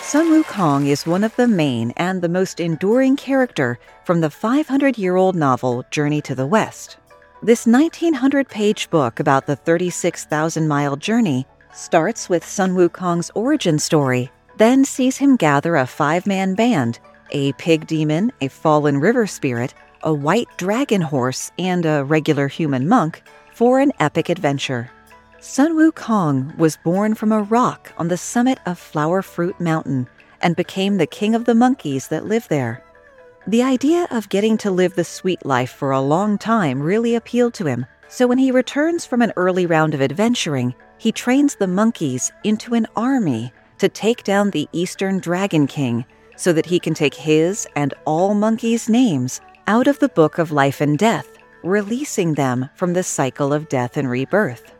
Sun 0.00 0.30
Wukong 0.30 0.88
is 0.88 1.06
one 1.06 1.22
of 1.22 1.34
the 1.36 1.48
main 1.48 1.92
and 1.96 2.20
the 2.20 2.28
most 2.28 2.60
enduring 2.60 3.16
character 3.16 3.78
from 4.04 4.20
the 4.20 4.30
500 4.30 4.98
year 4.98 5.16
old 5.16 5.36
novel 5.36 5.84
Journey 5.90 6.20
to 6.22 6.34
the 6.34 6.46
West. 6.46 6.96
This 7.44 7.66
1900 7.66 8.48
page 8.48 8.88
book 8.88 9.18
about 9.18 9.46
the 9.46 9.56
36,000 9.56 10.68
mile 10.68 10.94
journey 10.94 11.44
starts 11.74 12.28
with 12.28 12.46
Sun 12.46 12.76
Wukong's 12.76 13.32
origin 13.34 13.80
story, 13.80 14.30
then 14.58 14.84
sees 14.84 15.16
him 15.16 15.34
gather 15.34 15.74
a 15.74 15.84
five 15.84 16.24
man 16.24 16.54
band 16.54 17.00
a 17.32 17.52
pig 17.54 17.88
demon, 17.88 18.30
a 18.40 18.46
fallen 18.46 19.00
river 19.00 19.26
spirit, 19.26 19.74
a 20.04 20.14
white 20.14 20.46
dragon 20.56 21.00
horse, 21.00 21.50
and 21.58 21.84
a 21.84 22.04
regular 22.04 22.46
human 22.46 22.86
monk 22.86 23.24
for 23.52 23.80
an 23.80 23.90
epic 23.98 24.28
adventure. 24.28 24.88
Sun 25.40 25.74
Wukong 25.74 26.56
was 26.58 26.76
born 26.84 27.14
from 27.14 27.32
a 27.32 27.42
rock 27.42 27.92
on 27.98 28.06
the 28.06 28.16
summit 28.16 28.60
of 28.66 28.78
Flower 28.78 29.20
Fruit 29.20 29.58
Mountain 29.60 30.08
and 30.42 30.54
became 30.54 30.98
the 30.98 31.06
king 31.06 31.34
of 31.34 31.46
the 31.46 31.56
monkeys 31.56 32.06
that 32.06 32.26
live 32.26 32.46
there. 32.46 32.84
The 33.46 33.62
idea 33.64 34.06
of 34.12 34.28
getting 34.28 34.56
to 34.58 34.70
live 34.70 34.94
the 34.94 35.02
sweet 35.02 35.44
life 35.44 35.72
for 35.72 35.90
a 35.90 36.00
long 36.00 36.38
time 36.38 36.80
really 36.80 37.16
appealed 37.16 37.54
to 37.54 37.66
him, 37.66 37.86
so 38.06 38.28
when 38.28 38.38
he 38.38 38.52
returns 38.52 39.04
from 39.04 39.20
an 39.20 39.32
early 39.34 39.66
round 39.66 39.94
of 39.94 40.00
adventuring, 40.00 40.76
he 40.96 41.10
trains 41.10 41.56
the 41.56 41.66
monkeys 41.66 42.30
into 42.44 42.74
an 42.74 42.86
army 42.94 43.52
to 43.78 43.88
take 43.88 44.22
down 44.22 44.50
the 44.50 44.68
Eastern 44.70 45.18
Dragon 45.18 45.66
King 45.66 46.04
so 46.36 46.52
that 46.52 46.66
he 46.66 46.78
can 46.78 46.94
take 46.94 47.14
his 47.14 47.66
and 47.74 47.94
all 48.04 48.32
monkeys' 48.34 48.88
names 48.88 49.40
out 49.66 49.88
of 49.88 49.98
the 49.98 50.08
Book 50.08 50.38
of 50.38 50.52
Life 50.52 50.80
and 50.80 50.96
Death, 50.96 51.26
releasing 51.64 52.34
them 52.34 52.70
from 52.76 52.92
the 52.92 53.02
cycle 53.02 53.52
of 53.52 53.68
death 53.68 53.96
and 53.96 54.08
rebirth. 54.08 54.72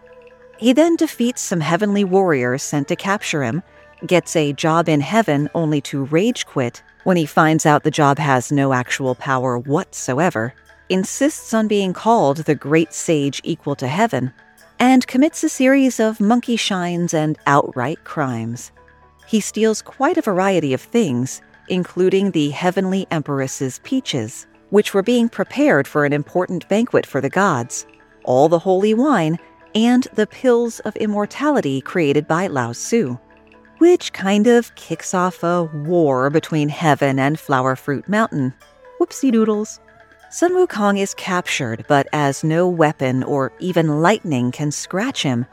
He 0.57 0.73
then 0.73 0.95
defeats 0.95 1.41
some 1.41 1.61
heavenly 1.61 2.05
warriors 2.05 2.63
sent 2.63 2.87
to 2.89 2.97
capture 2.97 3.43
him, 3.43 3.65
gets 4.07 4.37
a 4.37 4.53
job 4.53 4.89
in 4.89 5.01
heaven 5.01 5.49
only 5.55 5.81
to 5.83 6.05
rage 6.05 6.47
quit, 6.47 6.83
when 7.05 7.17
he 7.17 7.27
finds 7.27 7.67
out 7.67 7.83
the 7.83 7.91
job 7.91 8.19
has 8.19 8.53
no 8.53 8.73
actual 8.73 9.15
power 9.15 9.59
whatsoever, 9.59 10.55
insists 10.89 11.55
on 11.55 11.69
being 11.69 11.93
called 11.93 12.39
the 12.39 12.55
great 12.55 12.93
sage 12.93 13.41
equal 13.45 13.75
to 13.77 13.89
heaven, 13.89 14.33
and 14.79 15.07
commits 15.07 15.43
a 15.45 15.49
series 15.49 16.01
of 16.01 16.21
monkey 16.21 16.57
shines 16.57 17.15
and 17.15 17.39
outright 17.47 18.03
crimes. 18.05 18.73
He 19.27 19.41
steals 19.41 19.83
quite 19.83 20.17
a 20.17 20.23
variety 20.23 20.75
of 20.75 20.81
things, 20.81 21.41
including 21.69 22.31
the 22.31 22.51
heavenly 22.51 23.07
empress's 23.11 23.81
peaches, 23.85 24.47
which 24.71 24.95
were 24.95 25.03
being 25.03 25.29
prepared 25.29 25.87
for 25.87 26.05
an 26.05 26.13
important 26.13 26.69
banquet 26.69 27.07
for 27.07 27.21
the 27.21 27.31
gods, 27.31 27.87
all 28.25 28.49
the 28.49 28.59
holy 28.59 28.95
wine, 28.95 29.39
and 29.75 30.07
the 30.15 30.27
pills 30.27 30.81
of 30.81 30.97
immortality 30.97 31.81
created 31.81 32.27
by 32.29 32.47
Lao 32.47 32.73
Tzu 32.73 33.19
which 33.83 34.13
kind 34.13 34.47
of 34.47 34.73
kicks 34.77 35.13
off 35.13 35.43
a 35.43 35.65
war 35.65 36.31
between 36.31 36.69
heaven 36.69 37.19
and 37.19 37.37
Flower 37.37 37.75
Fruit 37.75 38.09
Mountain. 38.09 38.55
Whoopsie 39.01 39.33
doodles. 39.33 39.81
Sun 40.31 40.53
Wukong 40.53 41.01
is 41.01 41.15
captured, 41.15 41.85
but 41.89 42.07
as 42.13 42.45
no 42.45 42.69
weapon 42.69 43.25
or 43.25 43.51
even 43.59 44.01
lightning 44.01 44.53
can 44.53 44.71
scratch 44.71 45.25
him, 45.25 45.47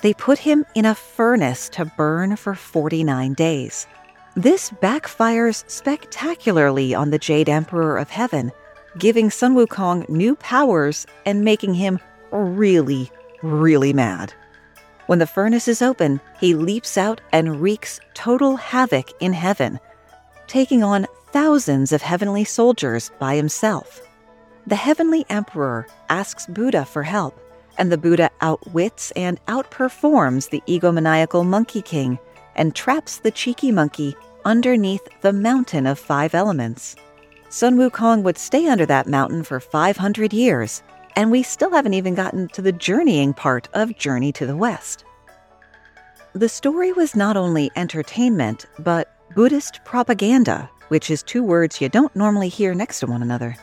they 0.00 0.14
put 0.14 0.38
him 0.38 0.64
in 0.76 0.84
a 0.84 0.94
furnace 0.94 1.68
to 1.70 1.84
burn 1.96 2.36
for 2.36 2.54
49 2.54 3.34
days. 3.34 3.88
This 4.36 4.70
backfires 4.70 5.68
spectacularly 5.68 6.94
on 6.94 7.10
the 7.10 7.18
Jade 7.18 7.48
Emperor 7.48 7.98
of 7.98 8.10
Heaven, 8.10 8.52
giving 8.96 9.28
Sun 9.28 9.56
Wukong 9.56 10.08
new 10.08 10.36
powers 10.36 11.04
and 11.26 11.44
making 11.44 11.74
him 11.74 11.98
really, 12.30 13.10
really 13.42 13.92
mad. 13.92 14.32
When 15.06 15.18
the 15.18 15.26
furnace 15.26 15.68
is 15.68 15.82
open, 15.82 16.20
he 16.38 16.54
leaps 16.54 16.96
out 16.96 17.20
and 17.32 17.60
wreaks 17.60 18.00
total 18.14 18.56
havoc 18.56 19.10
in 19.20 19.32
heaven, 19.32 19.80
taking 20.46 20.82
on 20.82 21.06
thousands 21.32 21.92
of 21.92 22.02
heavenly 22.02 22.44
soldiers 22.44 23.10
by 23.18 23.36
himself. 23.36 24.00
The 24.66 24.76
heavenly 24.76 25.26
emperor 25.28 25.86
asks 26.08 26.46
Buddha 26.46 26.84
for 26.84 27.02
help, 27.02 27.38
and 27.78 27.90
the 27.90 27.98
Buddha 27.98 28.30
outwits 28.40 29.10
and 29.12 29.44
outperforms 29.46 30.50
the 30.50 30.62
egomaniacal 30.68 31.44
Monkey 31.44 31.82
King 31.82 32.18
and 32.54 32.74
traps 32.74 33.16
the 33.16 33.30
cheeky 33.30 33.72
monkey 33.72 34.14
underneath 34.44 35.06
the 35.22 35.32
mountain 35.32 35.86
of 35.86 35.98
five 35.98 36.34
elements. 36.34 36.96
Sun 37.48 37.76
Wukong 37.76 38.22
would 38.22 38.38
stay 38.38 38.68
under 38.68 38.86
that 38.86 39.06
mountain 39.06 39.42
for 39.42 39.58
500 39.58 40.32
years 40.32 40.82
and 41.16 41.30
we 41.30 41.42
still 41.42 41.70
haven't 41.70 41.94
even 41.94 42.14
gotten 42.14 42.48
to 42.48 42.62
the 42.62 42.72
journeying 42.72 43.34
part 43.34 43.68
of 43.74 43.96
Journey 43.96 44.32
to 44.32 44.46
the 44.46 44.56
West. 44.56 45.04
The 46.34 46.48
story 46.48 46.92
was 46.92 47.14
not 47.14 47.36
only 47.36 47.70
entertainment, 47.76 48.66
but 48.78 49.14
Buddhist 49.34 49.80
propaganda, 49.84 50.70
which 50.88 51.10
is 51.10 51.22
two 51.22 51.42
words 51.42 51.80
you 51.80 51.88
don't 51.88 52.14
normally 52.16 52.48
hear 52.48 52.74
next 52.74 53.00
to 53.00 53.06
one 53.06 53.22
another. 53.22 53.56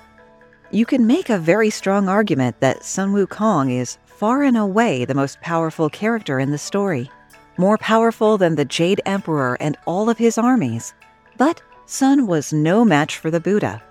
You 0.71 0.85
can 0.85 1.07
make 1.07 1.29
a 1.29 1.39
very 1.39 1.71
strong 1.71 2.07
argument 2.07 2.59
that 2.59 2.83
Sun 2.83 3.13
Wukong 3.13 3.71
is 3.71 3.97
far 4.05 4.43
and 4.43 4.55
away 4.55 5.03
the 5.05 5.15
most 5.15 5.41
powerful 5.41 5.89
character 5.89 6.39
in 6.39 6.51
the 6.51 6.57
story, 6.57 7.09
more 7.57 7.77
powerful 7.77 8.37
than 8.37 8.55
the 8.55 8.65
Jade 8.65 9.01
Emperor 9.05 9.57
and 9.59 9.77
all 9.85 10.09
of 10.09 10.17
his 10.17 10.37
armies. 10.37 10.93
But 11.37 11.61
Sun 11.87 12.27
was 12.27 12.53
no 12.53 12.85
match 12.85 13.17
for 13.17 13.31
the 13.31 13.39
Buddha. 13.39 13.81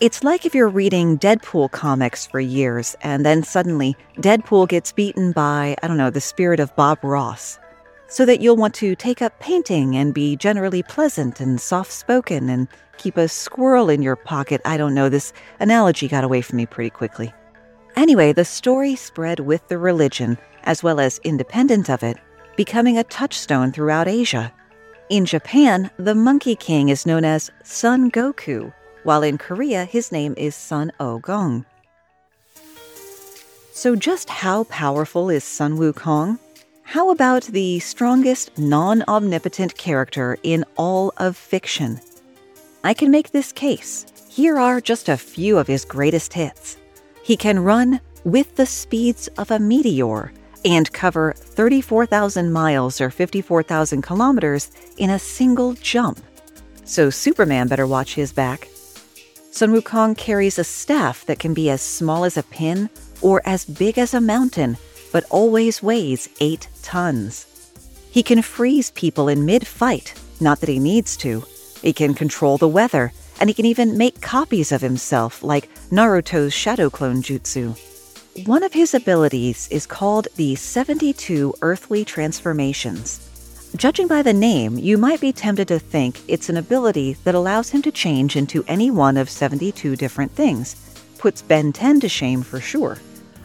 It's 0.00 0.22
like 0.22 0.46
if 0.46 0.54
you're 0.54 0.68
reading 0.68 1.18
Deadpool 1.18 1.72
comics 1.72 2.24
for 2.24 2.38
years 2.38 2.94
and 3.00 3.26
then 3.26 3.42
suddenly 3.42 3.96
Deadpool 4.18 4.68
gets 4.68 4.92
beaten 4.92 5.32
by, 5.32 5.74
I 5.82 5.88
don't 5.88 5.96
know, 5.96 6.08
the 6.08 6.20
spirit 6.20 6.60
of 6.60 6.74
Bob 6.76 7.02
Ross. 7.02 7.58
So 8.06 8.24
that 8.24 8.40
you'll 8.40 8.54
want 8.54 8.74
to 8.74 8.94
take 8.94 9.22
up 9.22 9.40
painting 9.40 9.96
and 9.96 10.14
be 10.14 10.36
generally 10.36 10.84
pleasant 10.84 11.40
and 11.40 11.60
soft 11.60 11.90
spoken 11.90 12.48
and 12.48 12.68
keep 12.96 13.16
a 13.16 13.26
squirrel 13.26 13.90
in 13.90 14.00
your 14.00 14.14
pocket. 14.14 14.60
I 14.64 14.76
don't 14.76 14.94
know, 14.94 15.08
this 15.08 15.32
analogy 15.58 16.06
got 16.06 16.22
away 16.22 16.42
from 16.42 16.58
me 16.58 16.66
pretty 16.66 16.90
quickly. 16.90 17.34
Anyway, 17.96 18.32
the 18.32 18.44
story 18.44 18.94
spread 18.94 19.40
with 19.40 19.66
the 19.66 19.78
religion, 19.78 20.38
as 20.62 20.80
well 20.80 21.00
as 21.00 21.18
independent 21.24 21.90
of 21.90 22.04
it, 22.04 22.18
becoming 22.56 22.98
a 22.98 23.04
touchstone 23.04 23.72
throughout 23.72 24.06
Asia. 24.06 24.52
In 25.10 25.24
Japan, 25.24 25.90
the 25.96 26.14
Monkey 26.14 26.54
King 26.54 26.88
is 26.88 27.04
known 27.04 27.24
as 27.24 27.50
Son 27.64 28.12
Goku 28.12 28.72
while 29.04 29.22
in 29.22 29.38
Korea 29.38 29.84
his 29.84 30.12
name 30.12 30.34
is 30.36 30.54
Sun 30.54 30.92
Ogong. 31.00 31.64
So, 33.72 33.94
just 33.94 34.28
how 34.28 34.64
powerful 34.64 35.30
is 35.30 35.44
Sun 35.44 35.78
Wukong? 35.78 36.38
How 36.82 37.10
about 37.10 37.44
the 37.44 37.78
strongest 37.80 38.56
non 38.58 39.04
omnipotent 39.06 39.76
character 39.76 40.38
in 40.42 40.64
all 40.76 41.12
of 41.18 41.36
fiction? 41.36 42.00
I 42.82 42.94
can 42.94 43.10
make 43.10 43.30
this 43.30 43.52
case. 43.52 44.06
Here 44.28 44.58
are 44.58 44.80
just 44.80 45.08
a 45.08 45.16
few 45.16 45.58
of 45.58 45.66
his 45.66 45.84
greatest 45.84 46.32
hits. 46.32 46.76
He 47.22 47.36
can 47.36 47.58
run 47.58 48.00
with 48.24 48.56
the 48.56 48.66
speeds 48.66 49.28
of 49.36 49.50
a 49.50 49.58
meteor 49.58 50.32
and 50.64 50.92
cover 50.92 51.34
34,000 51.36 52.52
miles 52.52 53.00
or 53.00 53.10
54,000 53.10 54.02
kilometers 54.02 54.70
in 54.96 55.10
a 55.10 55.18
single 55.18 55.74
jump. 55.74 56.20
So 56.84 57.10
Superman 57.10 57.68
better 57.68 57.86
watch 57.86 58.14
his 58.14 58.32
back. 58.32 58.68
Sun 59.50 59.72
Wukong 59.72 60.16
carries 60.16 60.58
a 60.58 60.64
staff 60.64 61.24
that 61.26 61.38
can 61.38 61.54
be 61.54 61.70
as 61.70 61.80
small 61.80 62.24
as 62.24 62.36
a 62.36 62.42
pin 62.42 62.90
or 63.22 63.40
as 63.44 63.64
big 63.64 63.98
as 63.98 64.14
a 64.14 64.20
mountain, 64.20 64.76
but 65.10 65.24
always 65.30 65.82
weighs 65.82 66.28
8 66.40 66.68
tons. 66.82 67.46
He 68.10 68.22
can 68.22 68.42
freeze 68.42 68.90
people 68.90 69.28
in 69.28 69.46
mid 69.46 69.66
fight, 69.66 70.14
not 70.38 70.60
that 70.60 70.68
he 70.68 70.78
needs 70.78 71.16
to. 71.18 71.44
He 71.82 71.92
can 71.92 72.14
control 72.14 72.58
the 72.58 72.68
weather, 72.68 73.12
and 73.40 73.48
he 73.48 73.54
can 73.54 73.64
even 73.64 73.96
make 73.96 74.20
copies 74.20 74.70
of 74.70 74.82
himself, 74.82 75.42
like 75.42 75.70
Naruto's 75.90 76.52
Shadow 76.52 76.90
Clone 76.90 77.22
Jutsu. 77.22 77.76
One 78.46 78.62
of 78.62 78.72
his 78.72 78.94
abilities 78.94 79.66
is 79.70 79.86
called 79.86 80.28
the 80.36 80.54
72 80.56 81.54
Earthly 81.62 82.04
Transformations. 82.04 83.27
Judging 83.76 84.08
by 84.08 84.22
the 84.22 84.32
name, 84.32 84.78
you 84.78 84.96
might 84.96 85.20
be 85.20 85.30
tempted 85.30 85.68
to 85.68 85.78
think 85.78 86.20
it's 86.26 86.48
an 86.48 86.56
ability 86.56 87.12
that 87.24 87.34
allows 87.34 87.68
him 87.68 87.82
to 87.82 87.92
change 87.92 88.34
into 88.34 88.64
any 88.66 88.90
one 88.90 89.18
of 89.18 89.28
72 89.28 89.94
different 89.94 90.32
things. 90.32 90.74
Puts 91.18 91.42
Ben 91.42 91.72
10 91.72 92.00
to 92.00 92.08
shame 92.08 92.42
for 92.42 92.60
sure. 92.60 92.96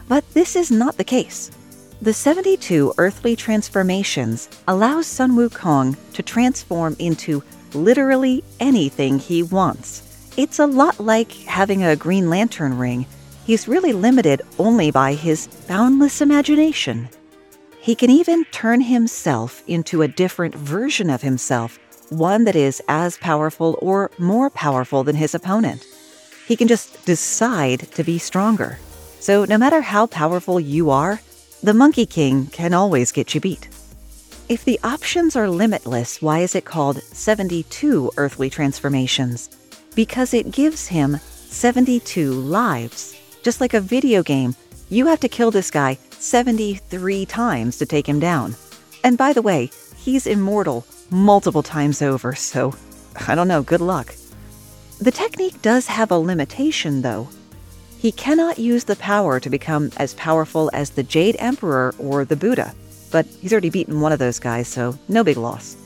But 0.08 0.24
this 0.32 0.56
is 0.56 0.70
not 0.70 0.96
the 0.96 1.04
case. 1.04 1.50
The 2.00 2.14
72 2.14 2.94
earthly 2.96 3.36
transformations 3.36 4.48
allows 4.66 5.06
Sun 5.06 5.32
Wukong 5.32 5.94
to 6.14 6.22
transform 6.22 6.96
into 6.98 7.42
literally 7.74 8.42
anything 8.60 9.18
he 9.18 9.42
wants. 9.42 10.32
It's 10.38 10.58
a 10.58 10.66
lot 10.66 10.98
like 10.98 11.32
having 11.32 11.84
a 11.84 11.96
Green 11.96 12.30
Lantern 12.30 12.78
ring. 12.78 13.06
He's 13.44 13.68
really 13.68 13.92
limited 13.92 14.40
only 14.58 14.90
by 14.90 15.12
his 15.14 15.48
boundless 15.68 16.22
imagination. 16.22 17.10
He 17.84 17.94
can 17.94 18.08
even 18.08 18.46
turn 18.46 18.80
himself 18.80 19.62
into 19.66 20.00
a 20.00 20.08
different 20.08 20.54
version 20.54 21.10
of 21.10 21.20
himself, 21.20 21.78
one 22.08 22.44
that 22.44 22.56
is 22.56 22.80
as 22.88 23.18
powerful 23.18 23.78
or 23.82 24.10
more 24.16 24.48
powerful 24.48 25.04
than 25.04 25.16
his 25.16 25.34
opponent. 25.34 25.84
He 26.48 26.56
can 26.56 26.66
just 26.66 27.04
decide 27.04 27.80
to 27.92 28.02
be 28.02 28.16
stronger. 28.16 28.78
So, 29.20 29.44
no 29.44 29.58
matter 29.58 29.82
how 29.82 30.06
powerful 30.06 30.58
you 30.58 30.88
are, 30.88 31.20
the 31.62 31.74
Monkey 31.74 32.06
King 32.06 32.46
can 32.46 32.72
always 32.72 33.12
get 33.12 33.34
you 33.34 33.42
beat. 33.42 33.68
If 34.48 34.64
the 34.64 34.80
options 34.82 35.36
are 35.36 35.50
limitless, 35.50 36.22
why 36.22 36.38
is 36.38 36.54
it 36.54 36.64
called 36.64 37.02
72 37.02 38.12
earthly 38.16 38.48
transformations? 38.48 39.50
Because 39.94 40.32
it 40.32 40.52
gives 40.52 40.86
him 40.86 41.18
72 41.18 42.32
lives. 42.32 43.14
Just 43.42 43.60
like 43.60 43.74
a 43.74 43.80
video 43.82 44.22
game, 44.22 44.56
you 44.88 45.04
have 45.04 45.20
to 45.20 45.28
kill 45.28 45.50
this 45.50 45.70
guy 45.70 45.98
73 46.24 47.26
times 47.26 47.76
to 47.76 47.86
take 47.86 48.08
him 48.08 48.18
down. 48.18 48.56
And 49.04 49.18
by 49.18 49.34
the 49.34 49.42
way, 49.42 49.70
he's 49.96 50.26
immortal 50.26 50.86
multiple 51.10 51.62
times 51.62 52.00
over, 52.00 52.34
so 52.34 52.74
I 53.28 53.34
don't 53.34 53.46
know, 53.46 53.62
good 53.62 53.82
luck. 53.82 54.14
The 55.00 55.10
technique 55.10 55.60
does 55.60 55.86
have 55.86 56.10
a 56.10 56.18
limitation, 56.18 57.02
though. 57.02 57.28
He 57.98 58.10
cannot 58.10 58.58
use 58.58 58.84
the 58.84 58.96
power 58.96 59.38
to 59.38 59.50
become 59.50 59.90
as 59.98 60.14
powerful 60.14 60.70
as 60.72 60.90
the 60.90 61.02
Jade 61.02 61.36
Emperor 61.38 61.94
or 61.98 62.24
the 62.24 62.36
Buddha, 62.36 62.74
but 63.10 63.26
he's 63.26 63.52
already 63.52 63.70
beaten 63.70 64.00
one 64.00 64.12
of 64.12 64.18
those 64.18 64.38
guys, 64.38 64.66
so 64.66 64.98
no 65.08 65.24
big 65.24 65.36
loss. 65.36 65.76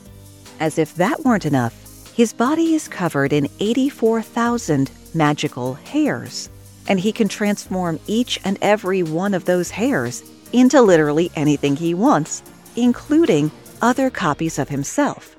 As 0.60 0.78
if 0.78 0.94
that 0.94 1.24
weren't 1.24 1.46
enough, 1.46 1.74
his 2.14 2.32
body 2.32 2.74
is 2.74 2.86
covered 2.86 3.32
in 3.32 3.48
84,000 3.58 4.90
magical 5.14 5.74
hairs 5.74 6.48
and 6.88 6.98
he 6.98 7.12
can 7.12 7.28
transform 7.28 8.00
each 8.06 8.40
and 8.44 8.58
every 8.60 9.02
one 9.02 9.34
of 9.34 9.44
those 9.44 9.70
hairs 9.70 10.22
into 10.52 10.80
literally 10.82 11.30
anything 11.36 11.76
he 11.76 11.94
wants, 11.94 12.42
including 12.74 13.50
other 13.80 14.10
copies 14.10 14.58
of 14.58 14.68
himself. 14.68 15.36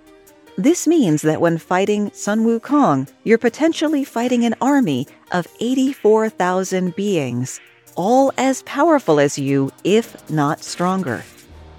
This 0.58 0.88
means 0.88 1.22
that 1.24 1.42
when 1.42 1.58
fighting 1.58 2.12
Sun 2.12 2.46
Wukong, 2.46 3.10
you're 3.24 3.38
potentially 3.38 4.04
fighting 4.04 4.46
an 4.46 4.56
army 4.62 5.08
of 5.32 5.48
84,000 5.60 6.96
beings, 6.96 7.60
all 7.96 8.32
as 8.38 8.62
powerful 8.64 9.20
as 9.20 9.40
you, 9.40 9.72
if 9.84 10.30
not 10.30 10.64
stronger. 10.64 11.24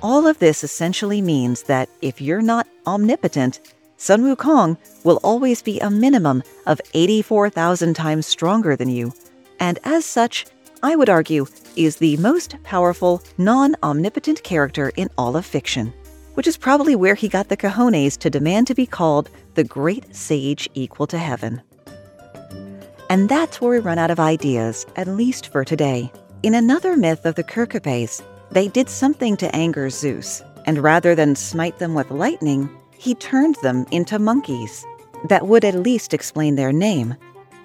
All 0.02 0.26
of 0.26 0.38
this 0.38 0.64
essentially 0.64 1.20
means 1.20 1.64
that 1.64 1.90
if 2.00 2.22
you're 2.22 2.42
not 2.42 2.66
omnipotent, 2.86 3.60
Sun 3.98 4.22
Wukong 4.22 4.78
will 5.04 5.20
always 5.22 5.60
be 5.60 5.78
a 5.80 5.90
minimum 5.90 6.42
of 6.66 6.80
84,000 6.94 7.92
times 7.92 8.26
stronger 8.26 8.76
than 8.76 8.88
you, 8.88 9.12
and 9.60 9.78
as 9.84 10.04
such, 10.04 10.46
I 10.82 10.96
would 10.96 11.10
argue, 11.10 11.46
is 11.76 11.96
the 11.96 12.16
most 12.16 12.56
powerful, 12.64 13.22
non 13.36 13.76
omnipotent 13.82 14.42
character 14.42 14.90
in 14.96 15.10
all 15.18 15.36
of 15.36 15.44
fiction, 15.44 15.92
which 16.34 16.46
is 16.46 16.56
probably 16.56 16.96
where 16.96 17.14
he 17.14 17.28
got 17.28 17.48
the 17.48 17.56
cojones 17.56 18.16
to 18.18 18.30
demand 18.30 18.66
to 18.68 18.74
be 18.74 18.86
called 18.86 19.30
the 19.54 19.64
Great 19.64 20.16
Sage 20.16 20.68
Equal 20.74 21.06
to 21.08 21.18
Heaven. 21.18 21.60
And 23.10 23.28
that's 23.28 23.60
where 23.60 23.72
we 23.72 23.78
run 23.78 23.98
out 23.98 24.10
of 24.10 24.20
ideas, 24.20 24.86
at 24.96 25.08
least 25.08 25.52
for 25.52 25.64
today. 25.64 26.10
In 26.42 26.54
another 26.54 26.96
myth 26.96 27.26
of 27.26 27.34
the 27.34 27.44
Kerkopes, 27.44 28.22
they 28.50 28.68
did 28.68 28.88
something 28.88 29.36
to 29.36 29.54
anger 29.54 29.90
Zeus, 29.90 30.42
and 30.64 30.78
rather 30.78 31.14
than 31.14 31.36
smite 31.36 31.78
them 31.78 31.94
with 31.94 32.10
lightning, 32.10 32.70
he 32.96 33.14
turned 33.14 33.56
them 33.56 33.84
into 33.90 34.18
monkeys. 34.18 34.86
That 35.28 35.46
would 35.46 35.64
at 35.64 35.74
least 35.74 36.14
explain 36.14 36.54
their 36.54 36.72
name, 36.72 37.14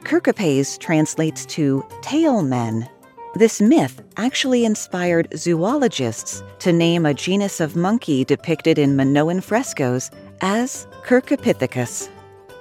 Kerkopes 0.06 0.78
translates 0.78 1.46
to 1.48 1.84
tail 2.02 2.44
men. 2.44 2.88
This 3.34 3.60
myth 3.60 4.02
actually 4.18 4.64
inspired 4.64 5.28
zoologists 5.36 6.44
to 6.60 6.72
name 6.72 7.06
a 7.06 7.14
genus 7.14 7.60
of 7.60 7.76
monkey 7.76 8.24
depicted 8.24 8.78
in 8.78 8.96
Minoan 8.96 9.42
frescoes 9.42 10.12
as 10.42 10.88
Cercopithecus. 11.06 12.08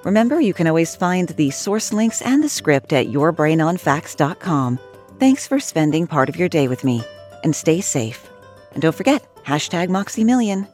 Remember, 0.04 0.40
you 0.40 0.54
can 0.54 0.66
always 0.66 0.96
find 0.96 1.28
the 1.28 1.50
source 1.50 1.92
links 1.92 2.22
and 2.22 2.42
the 2.42 2.48
script 2.48 2.92
at 2.92 3.07
yourbrainonfacts.com. 3.07 4.78
Thanks 5.20 5.46
for 5.46 5.61
spending 5.61 6.07
part 6.07 6.28
of 6.28 6.37
your 6.37 6.48
day 6.48 6.66
with 6.66 6.83
me, 6.83 7.04
and 7.42 7.54
stay 7.54 7.80
safe. 7.80 8.28
And 8.72 8.83
don't 8.83 8.94
forget, 8.94 9.22
hashtag 9.44 9.88
MoxieMillion. 9.88 10.73